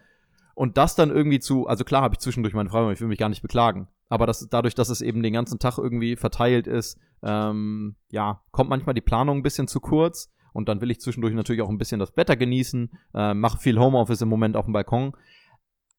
[0.55, 3.19] Und das dann irgendwie zu, also klar habe ich zwischendurch meine Freunde, ich will mich
[3.19, 3.87] gar nicht beklagen.
[4.09, 8.69] Aber das, dadurch, dass es eben den ganzen Tag irgendwie verteilt ist, ähm, ja, kommt
[8.69, 10.31] manchmal die Planung ein bisschen zu kurz.
[10.53, 13.79] Und dann will ich zwischendurch natürlich auch ein bisschen das Wetter genießen, äh, mache viel
[13.79, 15.13] Homeoffice im Moment auf dem Balkon.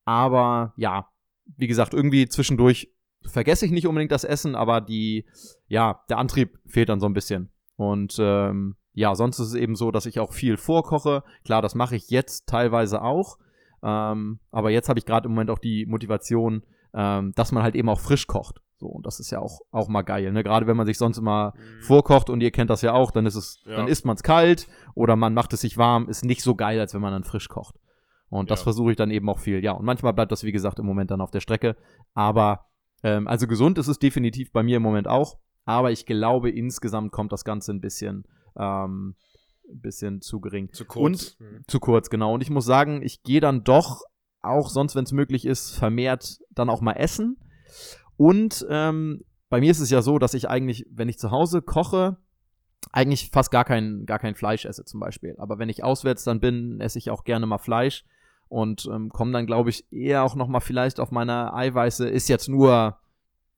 [0.04, 1.08] Aber ja,
[1.56, 2.94] wie gesagt, irgendwie zwischendurch
[3.26, 5.26] vergesse ich nicht unbedingt das Essen, aber die,
[5.66, 7.50] ja, der Antrieb fehlt dann so ein bisschen.
[7.76, 11.24] Und ähm, ja, sonst ist es eben so, dass ich auch viel vorkoche.
[11.44, 13.38] Klar, das mache ich jetzt teilweise auch.
[13.84, 16.62] Ähm, aber jetzt habe ich gerade im Moment auch die Motivation,
[16.94, 18.62] ähm, dass man halt eben auch frisch kocht.
[18.76, 20.42] So, und das ist ja auch, auch mal geil, ne?
[20.42, 21.82] Gerade wenn man sich sonst immer mhm.
[21.82, 23.76] vorkocht und ihr kennt das ja auch, dann ist es, ja.
[23.76, 26.80] dann isst man es kalt oder man macht es sich warm, ist nicht so geil,
[26.80, 27.76] als wenn man dann frisch kocht.
[28.30, 28.64] Und das ja.
[28.64, 29.62] versuche ich dann eben auch viel.
[29.62, 31.76] Ja, und manchmal bleibt das, wie gesagt, im Moment dann auf der Strecke.
[32.14, 32.66] Aber,
[33.02, 35.38] ähm, also gesund ist es definitiv bei mir im Moment auch.
[35.66, 38.24] Aber ich glaube, insgesamt kommt das Ganze ein bisschen,
[38.58, 39.14] ähm,
[39.68, 40.72] ein bisschen zu gering.
[40.72, 41.36] Zu kurz.
[41.38, 41.64] Und mhm.
[41.66, 42.34] zu kurz, genau.
[42.34, 44.02] Und ich muss sagen, ich gehe dann doch
[44.42, 47.38] auch sonst, wenn es möglich ist, vermehrt dann auch mal essen.
[48.16, 51.62] Und ähm, bei mir ist es ja so, dass ich eigentlich, wenn ich zu Hause
[51.62, 52.16] koche,
[52.92, 55.34] eigentlich fast gar kein, gar kein Fleisch esse zum Beispiel.
[55.38, 58.04] Aber wenn ich auswärts dann bin, esse ich auch gerne mal Fleisch
[58.48, 62.08] und ähm, komme dann, glaube ich, eher auch noch mal vielleicht auf meine Eiweiße.
[62.08, 62.98] Ist jetzt nur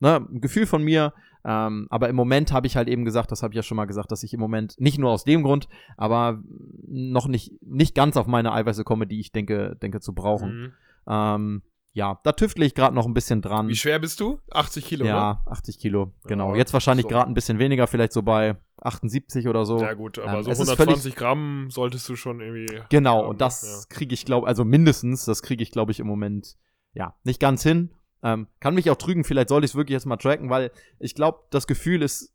[0.01, 1.12] ne, ein Gefühl von mir,
[1.44, 3.84] ähm, aber im Moment habe ich halt eben gesagt, das habe ich ja schon mal
[3.84, 6.42] gesagt, dass ich im Moment nicht nur aus dem Grund, aber
[6.88, 10.61] noch nicht, nicht ganz auf meine Eiweiße komme, die ich denke, denke zu brauchen.
[10.61, 10.72] Mhm.
[11.09, 13.68] Ähm, ja, da tüftle ich gerade noch ein bisschen dran.
[13.68, 14.38] Wie schwer bist du?
[14.51, 15.53] 80 Kilo, Ja, oder?
[15.53, 16.51] 80 Kilo, genau.
[16.51, 17.09] Ja, Jetzt wahrscheinlich so.
[17.09, 19.80] gerade ein bisschen weniger, vielleicht so bei 78 oder so.
[19.80, 23.86] Ja gut, aber ähm, so 120 Gramm solltest du schon irgendwie Genau, haben, und das
[23.88, 23.97] ja.
[23.97, 26.57] kriege ich, glaube also mindestens, das kriege ich, glaube ich, im Moment,
[26.92, 27.90] ja, nicht ganz hin.
[28.22, 31.14] Ähm, kann mich auch trügen, vielleicht soll ich es wirklich jetzt mal tracken, weil ich
[31.14, 32.34] glaube, das Gefühl ist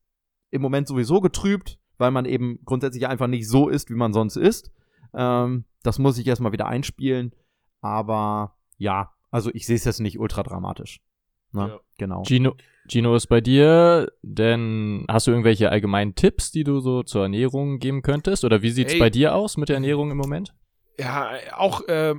[0.51, 4.35] im Moment sowieso getrübt, weil man eben grundsätzlich einfach nicht so ist, wie man sonst
[4.35, 4.71] ist.
[5.13, 7.33] Ähm, das muss ich erstmal wieder einspielen.
[7.81, 11.01] Aber ja, also ich sehe es jetzt nicht ultra dramatisch.
[11.53, 11.67] Ne?
[11.67, 11.79] Ja.
[11.97, 12.23] Genau.
[12.23, 12.55] Gino,
[12.87, 17.79] Gino ist bei dir, denn hast du irgendwelche allgemeinen Tipps, die du so zur Ernährung
[17.79, 18.43] geben könntest?
[18.43, 20.53] Oder wie sieht es bei dir aus mit der Ernährung im Moment?
[20.99, 22.15] Ja, auch äh,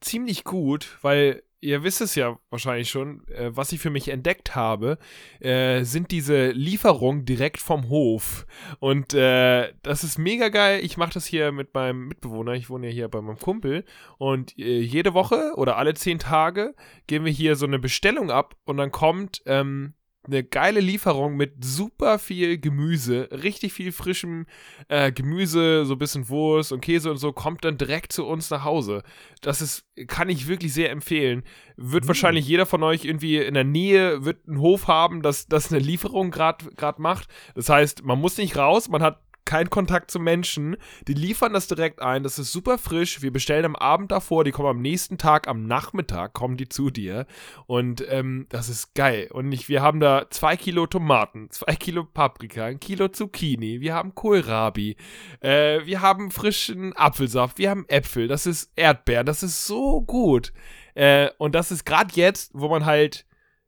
[0.00, 4.54] ziemlich gut, weil ihr wisst es ja wahrscheinlich schon, äh, was ich für mich entdeckt
[4.54, 4.98] habe,
[5.40, 8.46] äh, sind diese Lieferungen direkt vom Hof.
[8.78, 10.84] Und äh, das ist mega geil.
[10.84, 12.52] Ich mache das hier mit meinem Mitbewohner.
[12.52, 13.84] Ich wohne ja hier bei meinem Kumpel.
[14.18, 16.74] Und äh, jede Woche oder alle zehn Tage
[17.06, 19.94] geben wir hier so eine Bestellung ab und dann kommt ähm,
[20.28, 24.46] eine geile Lieferung mit super viel Gemüse, richtig viel frischem
[24.88, 28.50] äh, Gemüse, so ein bisschen Wurst und Käse und so, kommt dann direkt zu uns
[28.50, 29.02] nach Hause.
[29.40, 31.42] Das ist, kann ich wirklich sehr empfehlen.
[31.76, 32.08] Wird mhm.
[32.08, 35.80] wahrscheinlich jeder von euch irgendwie in der Nähe, wird einen Hof haben, das, das eine
[35.80, 37.28] Lieferung gerade macht.
[37.54, 40.76] Das heißt, man muss nicht raus, man hat kein Kontakt zu Menschen.
[41.06, 42.22] Die liefern das direkt ein.
[42.22, 43.22] Das ist super frisch.
[43.22, 44.44] Wir bestellen am Abend davor.
[44.44, 47.26] Die kommen am nächsten Tag, am Nachmittag, kommen die zu dir.
[47.66, 49.30] Und ähm, das ist geil.
[49.32, 53.80] Und ich, wir haben da zwei Kilo Tomaten, zwei Kilo Paprika, ein Kilo Zucchini.
[53.80, 54.96] Wir haben Kohlrabi.
[55.40, 57.56] Äh, wir haben frischen Apfelsaft.
[57.56, 58.28] Wir haben Äpfel.
[58.28, 59.24] Das ist Erdbeeren.
[59.24, 60.52] Das ist so gut.
[60.94, 63.24] Äh, und das ist gerade jetzt, wo man halt,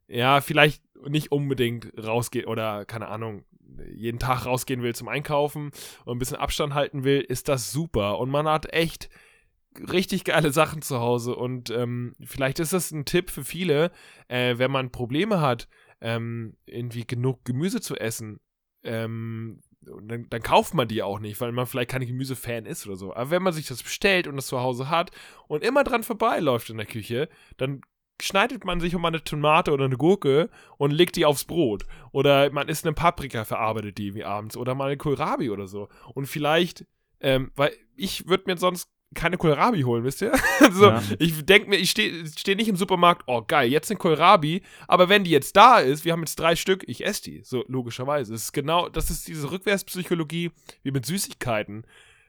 [0.08, 3.44] ja, vielleicht nicht unbedingt rausgeht oder keine Ahnung,
[3.94, 5.70] jeden Tag rausgehen will zum Einkaufen
[6.04, 8.18] und ein bisschen Abstand halten will, ist das super.
[8.18, 9.08] Und man hat echt
[9.92, 11.34] richtig geile Sachen zu Hause.
[11.34, 13.90] Und ähm, vielleicht ist das ein Tipp für viele,
[14.28, 15.68] äh, wenn man Probleme hat,
[16.00, 18.40] ähm, irgendwie genug Gemüse zu essen.
[18.82, 22.96] Ähm, dann, dann, kauft man die auch nicht, weil man vielleicht kein Gemüsefan ist oder
[22.96, 23.14] so.
[23.14, 25.10] Aber wenn man sich das bestellt und das zu Hause hat
[25.48, 27.80] und immer dran vorbeiläuft in der Küche, dann
[28.22, 31.86] schneidet man sich um eine Tomate oder eine Gurke und legt die aufs Brot.
[32.12, 34.56] Oder man isst eine Paprika, verarbeitet die wie abends.
[34.56, 35.88] Oder mal eine Kohlrabi oder so.
[36.14, 36.86] Und vielleicht,
[37.20, 40.32] ähm, weil ich würde mir sonst keine Kohlrabi holen, wisst ihr?
[40.72, 41.02] so, ja.
[41.18, 45.08] Ich denke mir, ich stehe steh nicht im Supermarkt, oh geil, jetzt eine Kohlrabi, aber
[45.08, 48.34] wenn die jetzt da ist, wir haben jetzt drei Stück, ich esse die, so logischerweise.
[48.34, 50.52] Es ist genau, das ist diese Rückwärtspsychologie
[50.82, 51.84] wie mit Süßigkeiten.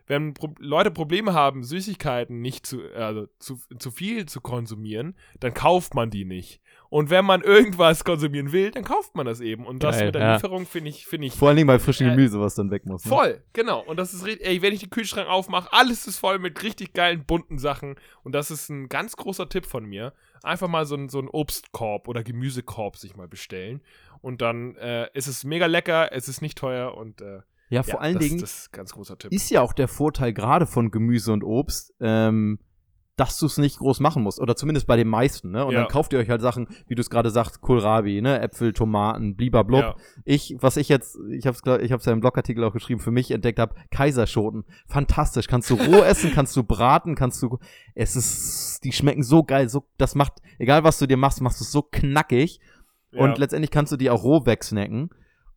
[0.08, 5.54] Wenn Pro Leute Probleme haben, Süßigkeiten nicht zu, also zu, zu viel zu konsumieren, dann
[5.54, 6.62] kauft man die nicht.
[6.90, 9.66] Und wenn man irgendwas konsumieren will, dann kauft man das eben.
[9.66, 10.34] Und das Geil, mit der ja.
[10.34, 12.86] Lieferung finde ich, finde ich Vor allen Dingen bei frischem Äh, Gemüse, was dann weg
[12.86, 13.06] muss.
[13.06, 13.10] Ne?
[13.10, 13.80] voll, genau.
[13.82, 16.94] Und das ist richtig, ey, wenn ich den Kühlschrank aufmache, alles ist voll mit richtig
[16.94, 17.96] geilen, bunten Sachen.
[18.24, 20.14] Und das ist ein ganz großer Tipp von mir.
[20.44, 23.82] Einfach mal so ein, so ein Obstkorb oder Gemüsekorb sich mal bestellen.
[24.22, 27.42] Und dann äh, ist es mega lecker, es ist nicht teuer und äh,
[27.72, 30.92] Ja, vor ja, allen das, Dingen das ist ist ja auch der Vorteil gerade von
[30.92, 32.60] Gemüse und Obst, ähm,
[33.16, 34.40] dass du es nicht groß machen musst.
[34.40, 35.64] Oder zumindest bei den meisten, ne?
[35.66, 35.82] Und Ja.
[35.82, 38.42] dann kauft ihr euch halt Sachen, wie du es gerade sagst, Kohlrabi, ne?
[38.42, 39.72] Äpfel, Tomaten, blub.
[39.72, 39.96] Ja.
[40.26, 43.32] Ich, was ich jetzt, ich hab's, ich hab's ja im Blogartikel auch geschrieben, für mich
[43.32, 44.66] entdeckt habe, Kaiserschoten.
[44.88, 45.48] Fantastisch.
[45.48, 47.58] Kannst du roh essen, kannst du braten, kannst du,
[47.96, 51.60] es ist, die schmecken so geil, so, das macht, egal was du dir machst, machst
[51.60, 52.60] du es so knackig.
[53.14, 53.36] Und Ja.
[53.38, 55.10] letztendlich kannst du die auch roh wegsnacken.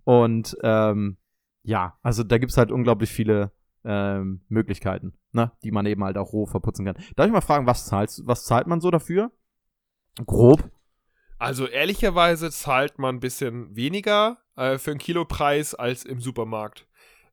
[0.04, 1.16] Und ähm,
[1.64, 3.52] ja, also da gibt's halt unglaublich viele
[3.84, 6.96] ähm, Möglichkeiten, ne, die man eben halt auch roh verputzen kann.
[7.16, 9.32] Darf ich mal fragen, was zahlst, was zahlt man so dafür?
[10.26, 10.70] Grob.
[11.38, 16.86] Also ehrlicherweise zahlt man ein bisschen weniger äh, für einen Kilopreis als im Supermarkt.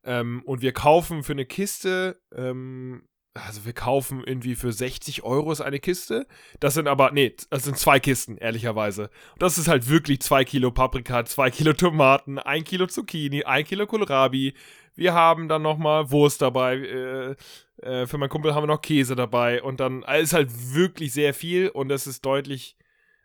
[0.04, 3.04] Ähm, und wir kaufen für eine Kiste, ähm,
[3.34, 6.26] also wir kaufen irgendwie für 60 Euro eine Kiste.
[6.60, 9.10] Das sind aber, nee, das sind zwei Kisten, ehrlicherweise.
[9.38, 13.86] Das ist halt wirklich zwei Kilo Paprika, zwei Kilo Tomaten, ein Kilo Zucchini, ein Kilo
[13.86, 14.54] Kohlrabi.
[14.94, 16.76] Wir haben dann nochmal Wurst dabei.
[16.76, 17.36] Äh,
[17.82, 19.62] äh, für meinen Kumpel haben wir noch Käse dabei.
[19.62, 22.76] Und dann äh, ist halt wirklich sehr viel und es ist deutlich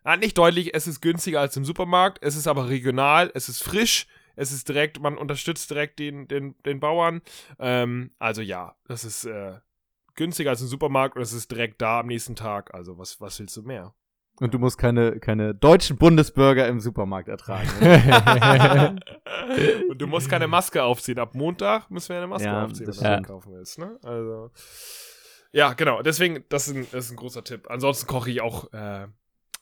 [0.08, 3.62] Ah, nicht deutlich, es ist günstiger als im Supermarkt, es ist aber regional, es ist
[3.62, 7.22] frisch, es ist direkt, man unterstützt direkt den, den, den Bauern.
[7.60, 9.56] Ähm, also ja, das ist äh,
[10.18, 12.74] günstiger als im Supermarkt und es ist direkt da am nächsten Tag.
[12.74, 13.94] Also was, was willst du mehr?
[14.40, 17.70] Und du musst keine, keine deutschen Bundesbürger im Supermarkt ertragen.
[17.82, 18.96] Ne?
[19.90, 21.18] und du musst keine Maske aufziehen.
[21.18, 23.28] Ab Montag müssen wir eine Maske Ja, aufziehen, wenn du stimmt.
[23.28, 23.80] kaufen willst.
[23.80, 23.98] Ne?
[24.04, 24.52] Also
[25.52, 26.04] ja, genau.
[26.04, 27.68] Deswegen, das ist ein, das ist ein großer Tipp.
[27.70, 29.08] Ansonsten koche ich auch äh,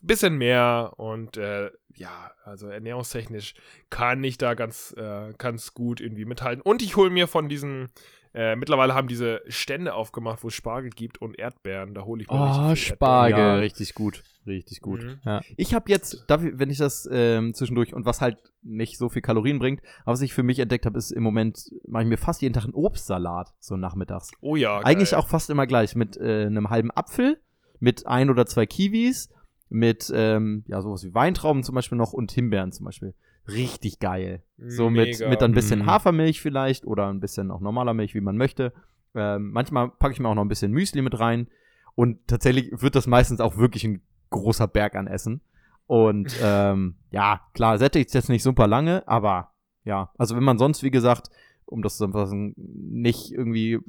[0.02, 3.54] bisschen mehr und äh, ja, also ernährungstechnisch
[3.90, 6.62] kann ich da ganz, äh, ganz gut irgendwie mithalten.
[6.62, 7.90] Und ich hole mir von diesen,
[8.36, 11.94] äh, mittlerweile haben diese Stände aufgemacht, wo es Spargel gibt und Erdbeeren.
[11.94, 13.38] Da hole ich mir Oh, richtig Spargel.
[13.40, 14.24] ja, richtig gut.
[14.46, 15.02] Richtig gut.
[15.04, 15.40] Mhm.
[15.58, 19.58] Ich habe jetzt, wenn ich das ähm, zwischendurch und was halt nicht so viel Kalorien
[19.58, 21.58] bringt, aber was ich für mich entdeckt habe, ist im Moment
[21.88, 24.30] mache ich mir fast jeden Tag einen Obstsalat so nachmittags.
[24.42, 24.80] Oh ja.
[24.82, 25.20] Eigentlich geil.
[25.20, 27.40] auch fast immer gleich mit äh, einem halben Apfel,
[27.80, 29.30] mit ein oder zwei Kiwis,
[29.70, 33.16] mit ähm, ja sowas wie Weintrauben zum Beispiel noch und Himbeeren zum Beispiel.
[33.48, 34.44] Richtig geil.
[34.58, 35.30] So mit, Mega.
[35.30, 35.86] mit ein bisschen Mhm.
[35.86, 38.74] Hafermilch vielleicht oder ein bisschen auch normaler Milch, wie man möchte.
[39.14, 41.48] Ähm, manchmal packe ich mir auch noch ein bisschen Müsli mit rein.
[41.96, 45.42] Und tatsächlich wird das meistens auch wirklich ein großer Berg an Essen.
[45.88, 49.52] Und ähm, ja, klar, sättigt jetzt nicht super lange, aber
[49.84, 51.30] ja, also wenn man sonst, wie gesagt,
[51.66, 53.80] um das zusammenzufassen, nicht irgendwie,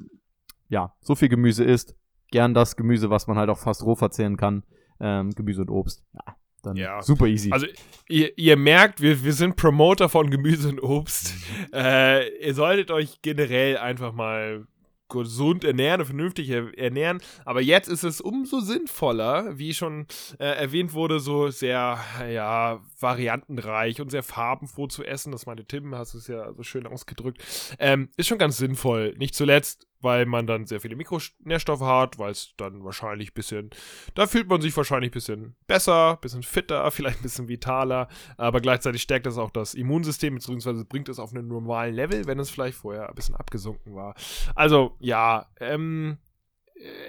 [0.69, 1.95] ja, so viel Gemüse isst,
[2.31, 4.63] gern das Gemüse, was man halt auch fast roh verzehren kann,
[4.99, 6.03] ähm, Gemüse und Obst.
[6.13, 6.35] Ja,
[6.67, 7.01] dann Ja.
[7.01, 7.51] super easy.
[7.51, 7.65] Also,
[8.07, 11.33] ihr, ihr merkt, wir, wir sind Promoter von Gemüse und Obst.
[11.71, 11.73] Mhm.
[11.73, 14.67] äh, ihr solltet euch generell einfach mal
[15.09, 17.21] gesund ernähren und vernünftig er- ernähren.
[17.45, 20.05] Aber jetzt ist es umso sinnvoller, wie schon
[20.37, 21.97] äh, erwähnt wurde, so sehr,
[22.29, 25.31] ja, variantenreich und sehr farbenfroh zu essen.
[25.31, 27.41] Das meinte Tim, hast du es ja so schön ausgedrückt.
[27.79, 29.15] Ähm, ist schon ganz sinnvoll.
[29.17, 33.69] Nicht zuletzt, weil man dann sehr viele Mikronährstoffe hat, weil es dann wahrscheinlich ein bisschen,
[34.15, 38.07] da fühlt man sich wahrscheinlich ein bisschen besser, ein bisschen fitter, vielleicht ein bisschen vitaler,
[38.37, 42.39] aber gleichzeitig stärkt das auch das Immunsystem, beziehungsweise bringt es auf einen normalen Level, wenn
[42.39, 44.15] es vielleicht vorher ein bisschen abgesunken war.
[44.55, 46.17] Also, ja, ähm,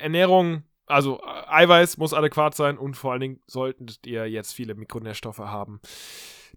[0.01, 4.74] Ernährung, also äh, Eiweiß muss adäquat sein und vor allen Dingen solltet ihr jetzt viele
[4.74, 5.80] Mikronährstoffe haben.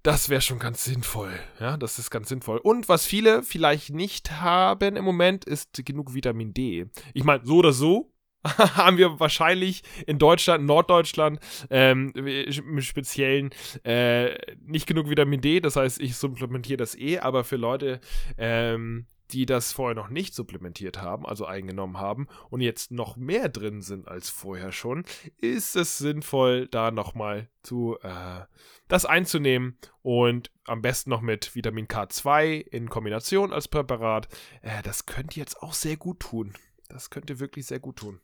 [0.03, 1.31] Das wäre schon ganz sinnvoll.
[1.59, 2.57] Ja, das ist ganz sinnvoll.
[2.57, 6.87] Und was viele vielleicht nicht haben im Moment, ist genug Vitamin D.
[7.13, 8.11] Ich meine, so oder so
[8.43, 11.39] haben wir wahrscheinlich in Deutschland, Norddeutschland,
[11.69, 13.51] ähm, im Speziellen
[13.83, 14.35] äh,
[14.65, 15.59] nicht genug Vitamin D.
[15.59, 17.99] Das heißt, ich supplementiere das eh, aber für Leute,
[18.39, 23.49] ähm, die das vorher noch nicht supplementiert haben, also eingenommen haben und jetzt noch mehr
[23.49, 25.05] drin sind als vorher schon,
[25.37, 28.41] ist es sinnvoll, da nochmal zu äh,
[28.87, 34.27] das einzunehmen und am besten noch mit Vitamin K2 in Kombination als Präparat.
[34.61, 36.53] Äh, das könnt ihr jetzt auch sehr gut tun.
[36.89, 38.19] Das könnt ihr wirklich sehr gut tun.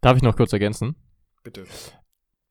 [0.00, 0.94] Darf ich noch kurz ergänzen?
[1.42, 1.66] Bitte.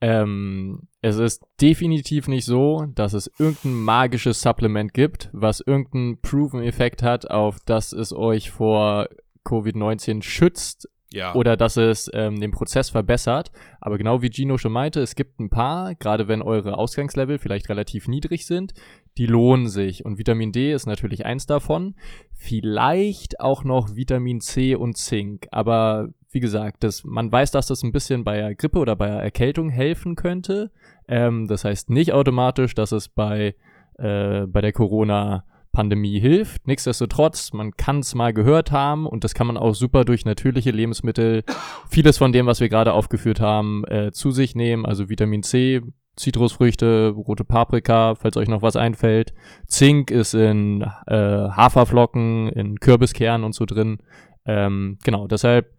[0.05, 7.01] Ähm, es ist definitiv nicht so, dass es irgendein magisches Supplement gibt, was irgendeinen Proven-Effekt
[7.01, 9.07] hat, auf dass es euch vor
[9.45, 11.33] Covid-19 schützt Ja.
[11.35, 13.51] oder dass es ähm, den Prozess verbessert.
[13.79, 17.69] Aber genau wie Gino schon meinte, es gibt ein paar, gerade wenn eure Ausgangslevel vielleicht
[17.69, 18.73] relativ niedrig sind,
[19.17, 20.03] die lohnen sich.
[20.03, 21.95] Und Vitamin D ist natürlich eins davon.
[22.33, 25.47] Vielleicht auch noch Vitamin C und Zink.
[25.51, 29.07] Aber wie gesagt, das, man weiß, dass das ein bisschen bei der Grippe oder bei
[29.07, 30.71] der Erkältung helfen könnte.
[31.07, 33.55] Ähm, das heißt nicht automatisch, dass es bei,
[33.97, 36.67] äh, bei der Corona Pandemie hilft.
[36.67, 40.71] Nichtsdestotrotz, man kann es mal gehört haben und das kann man auch super durch natürliche
[40.71, 41.43] Lebensmittel,
[41.89, 44.85] vieles von dem, was wir gerade aufgeführt haben, äh, zu sich nehmen.
[44.85, 45.81] Also Vitamin C,
[46.15, 49.33] Zitrusfrüchte, rote Paprika, falls euch noch was einfällt.
[49.67, 53.97] Zink ist in äh, Haferflocken, in Kürbiskernen und so drin.
[54.45, 55.72] Ähm, genau, deshalb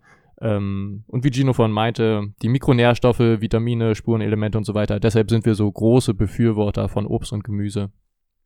[0.44, 5.00] ähm, und wie Gino vorhin meinte, die Mikronährstoffe, Vitamine, Spurenelemente und so weiter.
[5.00, 7.90] Deshalb sind wir so große Befürworter von Obst und Gemüse.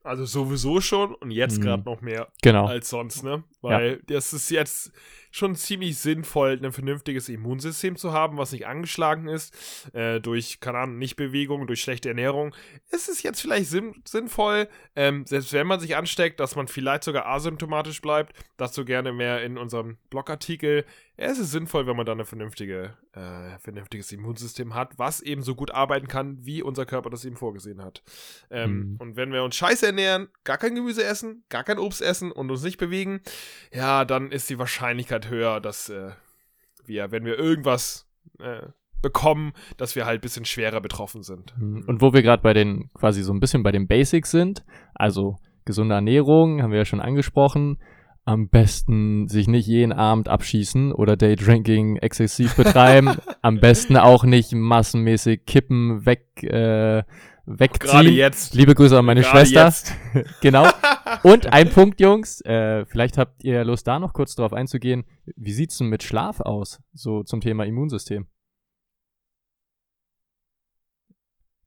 [0.05, 1.63] Also sowieso schon und jetzt Mhm.
[1.65, 2.67] gerade noch mehr Genau.
[2.67, 3.43] als sonst, ne?
[3.61, 4.93] Weil das ist jetzt
[5.31, 9.55] schon ziemlich sinnvoll, ein vernünftiges Immunsystem zu haben, was nicht angeschlagen ist
[9.95, 12.55] äh, durch, keine Ahnung, Nichtbewegung, durch schlechte Ernährung.
[12.91, 17.05] Ist es jetzt vielleicht sinn sinnvoll, ähm, selbst wenn man sich ansteckt, dass man vielleicht
[17.05, 20.85] sogar asymptomatisch bleibt, dazu gerne mehr in unserem Blogartikel.
[21.17, 25.57] Es ist sinnvoll, wenn man dann ein vernünftige, äh, vernünftiges Immunsystem hat, was eben so
[25.57, 28.03] gut arbeiten kann, wie unser Körper das eben vorgesehen hat.
[28.51, 28.97] Ähm, Mhm.
[28.99, 32.51] Und wenn wir uns scheiße ernähren, gar kein Gemüse essen, gar kein Obst essen und
[32.51, 33.21] uns nicht bewegen,
[33.73, 36.11] ja, dann ist die Wahrscheinlichkeit höher, dass äh,
[36.85, 38.07] wir, wenn wir irgendwas
[38.39, 38.69] äh,
[39.03, 41.55] bekommen, dass wir halt ein bisschen schwerer betroffen sind.
[41.59, 41.85] Mhm.
[41.87, 44.65] Und wo wir gerade bei den, quasi so ein bisschen bei den Basics sind,
[44.95, 47.79] also gesunde Ernährung, haben wir ja schon angesprochen.
[48.25, 53.17] Am besten sich nicht jeden Abend abschießen oder Daydrinking exzessiv betreiben.
[53.43, 57.05] Am besten auch nicht massenmäßig kippen, weg, äh,
[57.57, 58.15] Gerade wegziehen.
[58.15, 58.55] jetzt.
[58.55, 59.65] Liebe Grüße an meine Gerade Schwester.
[59.65, 59.95] Jetzt.
[60.43, 60.69] genau.
[61.23, 65.05] Und ein Punkt, Jungs, äh, vielleicht habt ihr Lust, da noch kurz drauf einzugehen.
[65.37, 66.81] Wie sieht's denn mit Schlaf aus?
[66.93, 68.27] So zum Thema Immunsystem.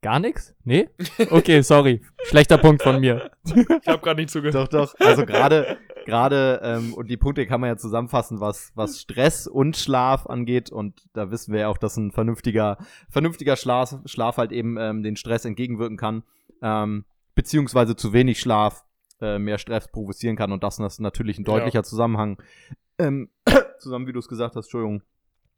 [0.01, 0.55] Gar nichts?
[0.63, 0.89] Nee?
[1.29, 2.01] Okay, sorry.
[2.23, 3.31] Schlechter Punkt von mir.
[3.45, 4.55] Ich habe gerade nicht zugehört.
[4.55, 4.95] Doch, doch.
[4.99, 9.77] Also gerade, gerade, ähm, und die Punkte kann man ja zusammenfassen, was, was Stress und
[9.77, 10.71] Schlaf angeht.
[10.71, 12.77] Und da wissen wir ja auch, dass ein vernünftiger,
[13.09, 16.23] vernünftiger Schlaf, Schlaf halt eben ähm, den Stress entgegenwirken kann.
[16.61, 18.83] Ähm, beziehungsweise zu wenig Schlaf
[19.21, 20.51] äh, mehr Stress provozieren kann.
[20.51, 22.41] Und das ist natürlich ein deutlicher Zusammenhang.
[22.97, 23.29] Ähm,
[23.79, 25.01] zusammen, wie du es gesagt hast, Entschuldigung,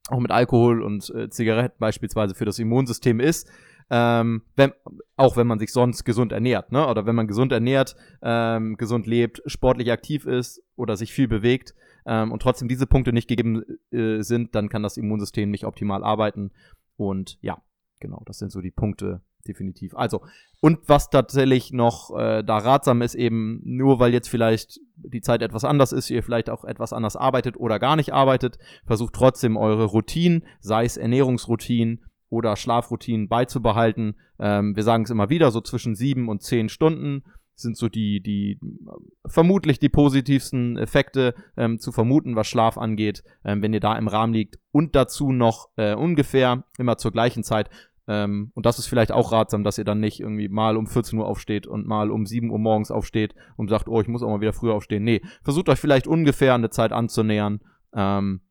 [0.10, 3.50] auch mit Alkohol und äh, Zigaretten beispielsweise für das Immunsystem ist.
[3.96, 4.74] Ähm, wenn,
[5.18, 6.88] auch wenn man sich sonst gesund ernährt, ne?
[6.88, 11.76] Oder wenn man gesund ernährt, ähm, gesund lebt, sportlich aktiv ist oder sich viel bewegt
[12.08, 16.04] ähm, und trotzdem diese Punkte nicht gegeben äh, sind, dann kann das Immunsystem nicht optimal
[16.04, 16.50] arbeiten.
[16.98, 17.62] Und ja,
[18.00, 19.96] genau, das sind so die Punkte definitiv.
[19.96, 20.22] Also,
[20.60, 25.44] und was tatsächlich noch äh, da ratsam ist, eben nur weil jetzt vielleicht die Zeit
[25.44, 29.56] etwas anders ist, ihr vielleicht auch etwas anders arbeitet oder gar nicht arbeitet, versucht trotzdem
[29.56, 32.00] eure Routinen, sei es Ernährungsroutinen
[32.34, 34.16] oder Schlafroutinen beizubehalten.
[34.40, 37.24] Ähm, wir sagen es immer wieder, so zwischen sieben und zehn Stunden
[37.56, 43.24] sind so die, die äh, vermutlich die positivsten Effekte ähm, zu vermuten, was Schlaf angeht,
[43.46, 44.58] ähm, wenn ihr da im Rahmen liegt.
[44.72, 47.70] Und dazu noch äh, ungefähr immer zur gleichen Zeit.
[48.08, 51.20] Ähm, und das ist vielleicht auch ratsam, dass ihr dann nicht irgendwie mal um 14
[51.20, 54.30] Uhr aufsteht und mal um 7 Uhr morgens aufsteht und sagt, oh, ich muss auch
[54.30, 55.04] mal wieder früher aufstehen.
[55.04, 57.62] Nee, versucht euch vielleicht ungefähr eine Zeit anzunähern.
[57.94, 58.42] Ähm,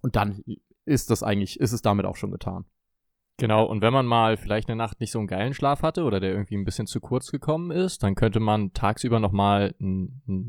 [0.00, 0.42] und dann
[0.86, 2.64] ist das eigentlich, ist es damit auch schon getan.
[3.40, 6.20] Genau, und wenn man mal vielleicht eine Nacht nicht so einen geilen Schlaf hatte oder
[6.20, 9.74] der irgendwie ein bisschen zu kurz gekommen ist, dann könnte man tagsüber nochmal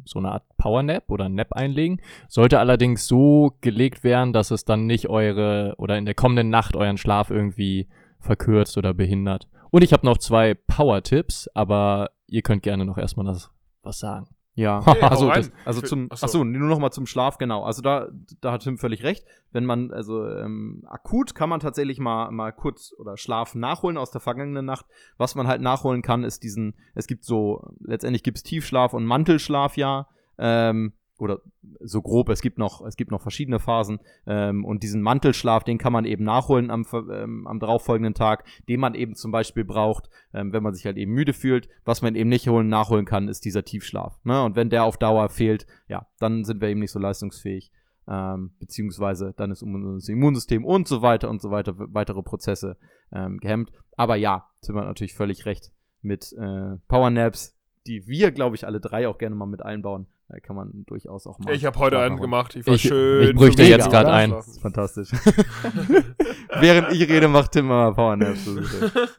[0.03, 2.01] so eine Art Powernap oder ein Nap einlegen.
[2.27, 6.75] Sollte allerdings so gelegt werden, dass es dann nicht eure oder in der kommenden Nacht
[6.75, 7.87] euren Schlaf irgendwie
[8.19, 9.47] verkürzt oder behindert.
[9.69, 13.51] Und ich habe noch zwei Power-Tipps, aber ihr könnt gerne noch erstmal das,
[13.83, 14.27] was sagen.
[14.54, 16.26] Ja, hau also, das, also zum, achso.
[16.26, 17.64] achso, nur noch mal zum Schlaf, genau.
[17.64, 18.10] Also da,
[18.41, 19.26] da hat Tim völlig recht.
[19.52, 24.12] Wenn man, also ähm, akut kann man tatsächlich mal, mal kurz oder Schlaf nachholen aus
[24.12, 24.86] der vergangenen Nacht.
[25.18, 29.78] Was man halt nachholen kann, ist diesen, es gibt so, letztendlich gibt's Tiefschlaf und Mantelschlaf
[29.78, 30.08] ja.
[30.38, 31.39] Ähm, oder
[31.80, 33.99] so grob, es gibt noch, es gibt noch verschiedene Phasen.
[34.26, 38.80] Ähm, und diesen Mantelschlaf, den kann man eben nachholen am, ähm, am darauffolgenden Tag, den
[38.80, 41.69] man eben zum Beispiel braucht, ähm, wenn man sich halt eben müde fühlt.
[41.86, 44.17] Was man eben nicht holen, nachholen kann, ist dieser Tiefschlaf.
[44.24, 44.43] Ne?
[44.43, 47.72] Und wenn der auf Dauer fehlt, ja, dann sind wir eben nicht so leistungsfähig.
[48.07, 52.78] Ähm, beziehungsweise dann ist unser Immunsystem und so weiter und so weiter, weitere Prozesse
[53.13, 53.72] ähm, gehemmt.
[53.95, 57.55] Aber ja, Tim hat natürlich völlig recht mit äh, Powernaps,
[57.86, 60.07] die wir, glaube ich, alle drei auch gerne mal mit einbauen.
[60.32, 61.53] Da kann man durchaus auch mal.
[61.53, 62.55] Ich habe heute einen gemacht.
[62.55, 63.29] Ich war Ich- schön.
[63.32, 64.29] ich bräuchte so jetzt grad ein.
[64.29, 65.09] Das ist fantastisch.
[66.59, 69.09] Während ich rede, macht Tim mal ist echt-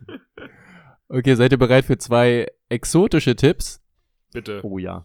[1.08, 3.82] Okay, seid ihr bereit für zwei exotische Tipps?
[4.32, 4.60] Bitte.
[4.64, 5.04] Oh ja.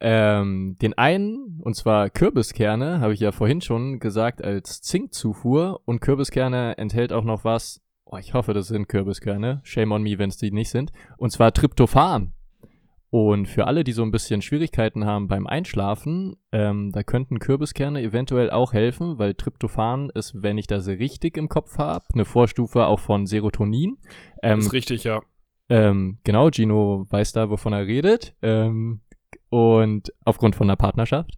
[0.00, 5.82] Ähm, den einen, und zwar Kürbiskerne, habe ich ja vorhin schon gesagt, als Zinkzufuhr.
[5.84, 9.60] Und Kürbiskerne enthält auch noch was, oh, ich hoffe, das sind Kürbiskerne.
[9.64, 10.92] Shame on me, wenn es die nicht sind.
[11.18, 12.32] Und zwar Tryptophan.
[13.12, 18.00] Und für alle, die so ein bisschen Schwierigkeiten haben beim Einschlafen, ähm, da könnten Kürbiskerne
[18.00, 22.86] eventuell auch helfen, weil Tryptophan ist, wenn ich das richtig im Kopf habe, eine Vorstufe
[22.86, 23.98] auch von Serotonin.
[24.42, 25.20] Ähm, ist richtig, ja.
[25.68, 28.34] ähm, genau, Gino weiß da, wovon er redet.
[28.40, 29.02] Ähm,
[29.50, 31.36] und aufgrund von der Partnerschaft.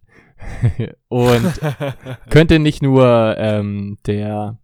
[1.09, 1.59] und
[2.29, 4.59] könnte nicht nur ähm, der,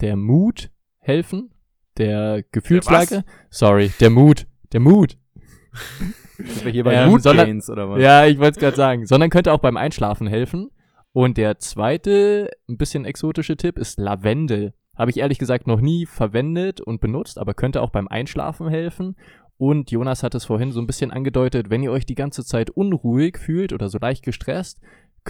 [0.00, 1.52] der Mut helfen,
[1.98, 3.22] der Gefühlslage.
[3.48, 5.16] Sorry, der Mut, der Mut.
[6.38, 8.00] Sind wir hier bei Ähm, sondern- oder was?
[8.00, 9.06] Ja, ich wollte es gerade sagen.
[9.06, 10.70] Sondern könnte auch beim Einschlafen helfen.
[11.12, 14.72] Und der zweite, ein bisschen exotische Tipp ist Lavendel.
[14.96, 19.16] Habe ich ehrlich gesagt noch nie verwendet und benutzt, aber könnte auch beim Einschlafen helfen.
[19.56, 22.70] Und Jonas hat es vorhin so ein bisschen angedeutet, wenn ihr euch die ganze Zeit
[22.70, 24.80] unruhig fühlt oder so leicht gestresst,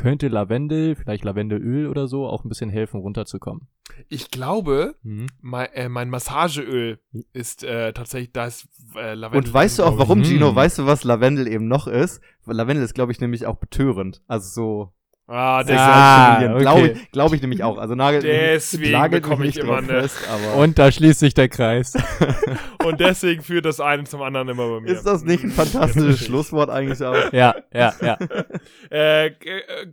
[0.01, 3.68] könnte Lavendel, vielleicht Lavendelöl oder so, auch ein bisschen helfen, runterzukommen.
[4.09, 5.26] Ich glaube, Mhm.
[5.40, 6.99] mein, äh, mein Massageöl
[7.32, 9.49] ist äh, tatsächlich, da ist äh, Lavendel.
[9.49, 10.24] Und weißt du auch, warum, Hm.
[10.24, 10.55] Gino?
[10.55, 12.20] Weißt du, was Lavendel eben noch ist?
[12.44, 14.22] Weil Lavendel ist, glaube ich, nämlich auch betörend.
[14.28, 14.92] Also so
[15.30, 16.60] Ah, Deswegen- Ah, stimulieren.
[16.62, 16.92] Glaube okay.
[17.02, 17.76] ich, glaub ich nämlich auch.
[17.76, 21.92] Also nagelt Deswegen bekomme ich immer eine- fest, aber Und da schließt sich der Kreis.
[22.84, 24.88] und deswegen führt das eine zum anderen immer bei mir.
[24.90, 27.32] ist das nicht ein fantastisches Schlusswort eigentlich auch?
[27.32, 28.18] ja, ja, ja.
[28.90, 29.32] Äh, äh,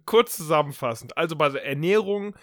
[0.05, 1.17] kurz zusammenfassend.
[1.17, 2.33] Also bei der Ernährung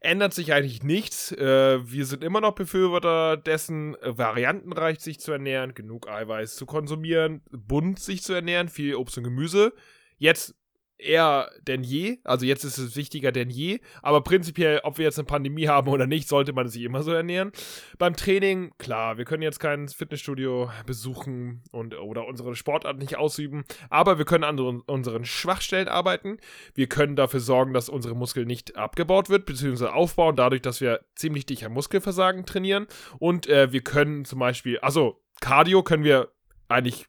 [0.00, 1.32] ändert sich eigentlich nichts.
[1.32, 6.64] Äh, wir sind immer noch Befürworter dessen, äh, variantenreich sich zu ernähren, genug Eiweiß zu
[6.66, 9.72] konsumieren, bunt sich zu ernähren, viel Obst und Gemüse.
[10.18, 10.54] Jetzt
[10.98, 15.18] eher denn je, also jetzt ist es wichtiger denn je, aber prinzipiell, ob wir jetzt
[15.18, 17.52] eine Pandemie haben oder nicht, sollte man sich immer so ernähren.
[17.98, 23.64] Beim Training, klar, wir können jetzt kein Fitnessstudio besuchen und oder unsere Sportart nicht ausüben,
[23.90, 26.38] aber wir können an un- unseren Schwachstellen arbeiten.
[26.74, 31.00] Wir können dafür sorgen, dass unsere Muskel nicht abgebaut wird, beziehungsweise aufbauen, dadurch, dass wir
[31.14, 32.86] ziemlich dicht am Muskelversagen trainieren.
[33.18, 36.32] Und äh, wir können zum Beispiel, also Cardio können wir
[36.68, 37.06] eigentlich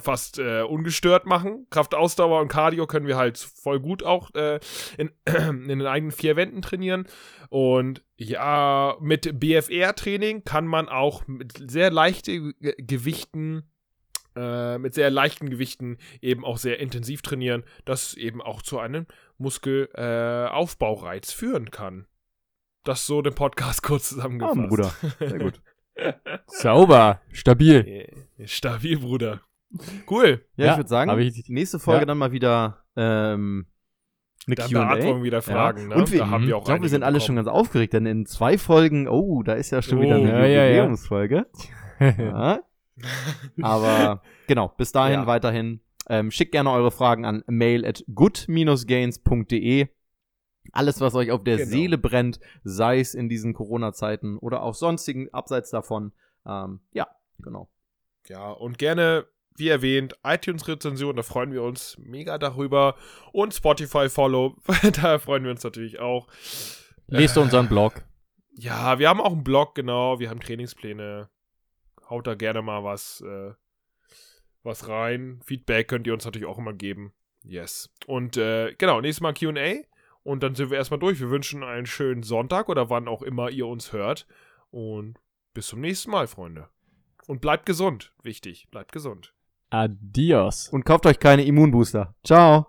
[0.00, 1.66] fast äh, ungestört machen.
[1.70, 4.60] Kraftausdauer und Cardio können wir halt voll gut auch äh,
[4.96, 7.06] in, in den eigenen vier Wänden trainieren.
[7.48, 13.64] Und ja, mit BFR-Training kann man auch mit sehr leichten Ge- Gewichten
[14.36, 19.06] äh, mit sehr leichten Gewichten eben auch sehr intensiv trainieren, das eben auch zu einem
[19.38, 22.06] Muskelaufbaureiz Aufbaureiz führen kann.
[22.84, 24.58] Das so den Podcast kurz zusammengefasst.
[24.58, 24.94] Ah, Bruder.
[25.18, 25.60] Sehr gut.
[26.46, 28.08] Sauber, stabil.
[28.38, 29.40] Äh, Stabil, Bruder.
[30.10, 30.44] Cool.
[30.56, 32.06] Ja, Ja, ich würde sagen, ich- nächste Folge ja.
[32.06, 33.66] dann mal wieder ähm,
[34.46, 34.70] eine Dann
[35.18, 35.88] wir wieder Fragen.
[35.88, 35.94] Ne?
[35.94, 38.06] Und wir, da haben wir auch ich glaube, wir sind alle schon ganz aufgeregt, denn
[38.06, 40.22] in zwei Folgen, oh, da ist ja schon wieder Oh.
[40.22, 40.66] eine Ja, ja, ja.
[40.68, 41.46] Jubiläumsfolge.
[42.00, 42.60] Ja.
[43.62, 45.26] Aber genau, bis dahin Ja.
[45.26, 45.80] weiterhin.
[46.08, 49.88] Ähm, schickt gerne eure Fragen an mail at good-gains.de.
[50.72, 51.70] Alles, was euch auf der Genau.
[51.70, 56.12] Seele brennt, sei es in diesen Corona-Zeiten oder auch sonstigen, abseits davon.
[56.46, 57.08] Ähm, ja,
[57.38, 57.68] genau.
[58.28, 62.96] Ja, und gerne, wie erwähnt, iTunes-Rezension, da freuen wir uns mega darüber.
[63.32, 64.56] Und Spotify-Follow,
[65.02, 66.28] da freuen wir uns natürlich auch.
[67.06, 68.04] Lest unseren Blog.
[68.52, 70.20] Ja, wir haben auch einen Blog, genau.
[70.20, 71.28] Wir haben Trainingspläne.
[72.08, 73.52] Haut da gerne mal was, äh,
[74.62, 75.40] was rein.
[75.44, 77.12] Feedback könnt ihr uns natürlich auch immer geben.
[77.42, 77.90] Yes.
[78.06, 79.82] Und äh, genau, nächstes Mal QA.
[80.22, 81.20] Und dann sind wir erstmal durch.
[81.20, 84.26] Wir wünschen einen schönen Sonntag oder wann auch immer ihr uns hört.
[84.70, 85.18] Und
[85.54, 86.68] bis zum nächsten Mal, Freunde.
[87.26, 88.12] Und bleibt gesund.
[88.22, 89.34] Wichtig, bleibt gesund.
[89.70, 90.68] Adios.
[90.68, 92.14] Und kauft euch keine Immunbooster.
[92.24, 92.66] Ciao.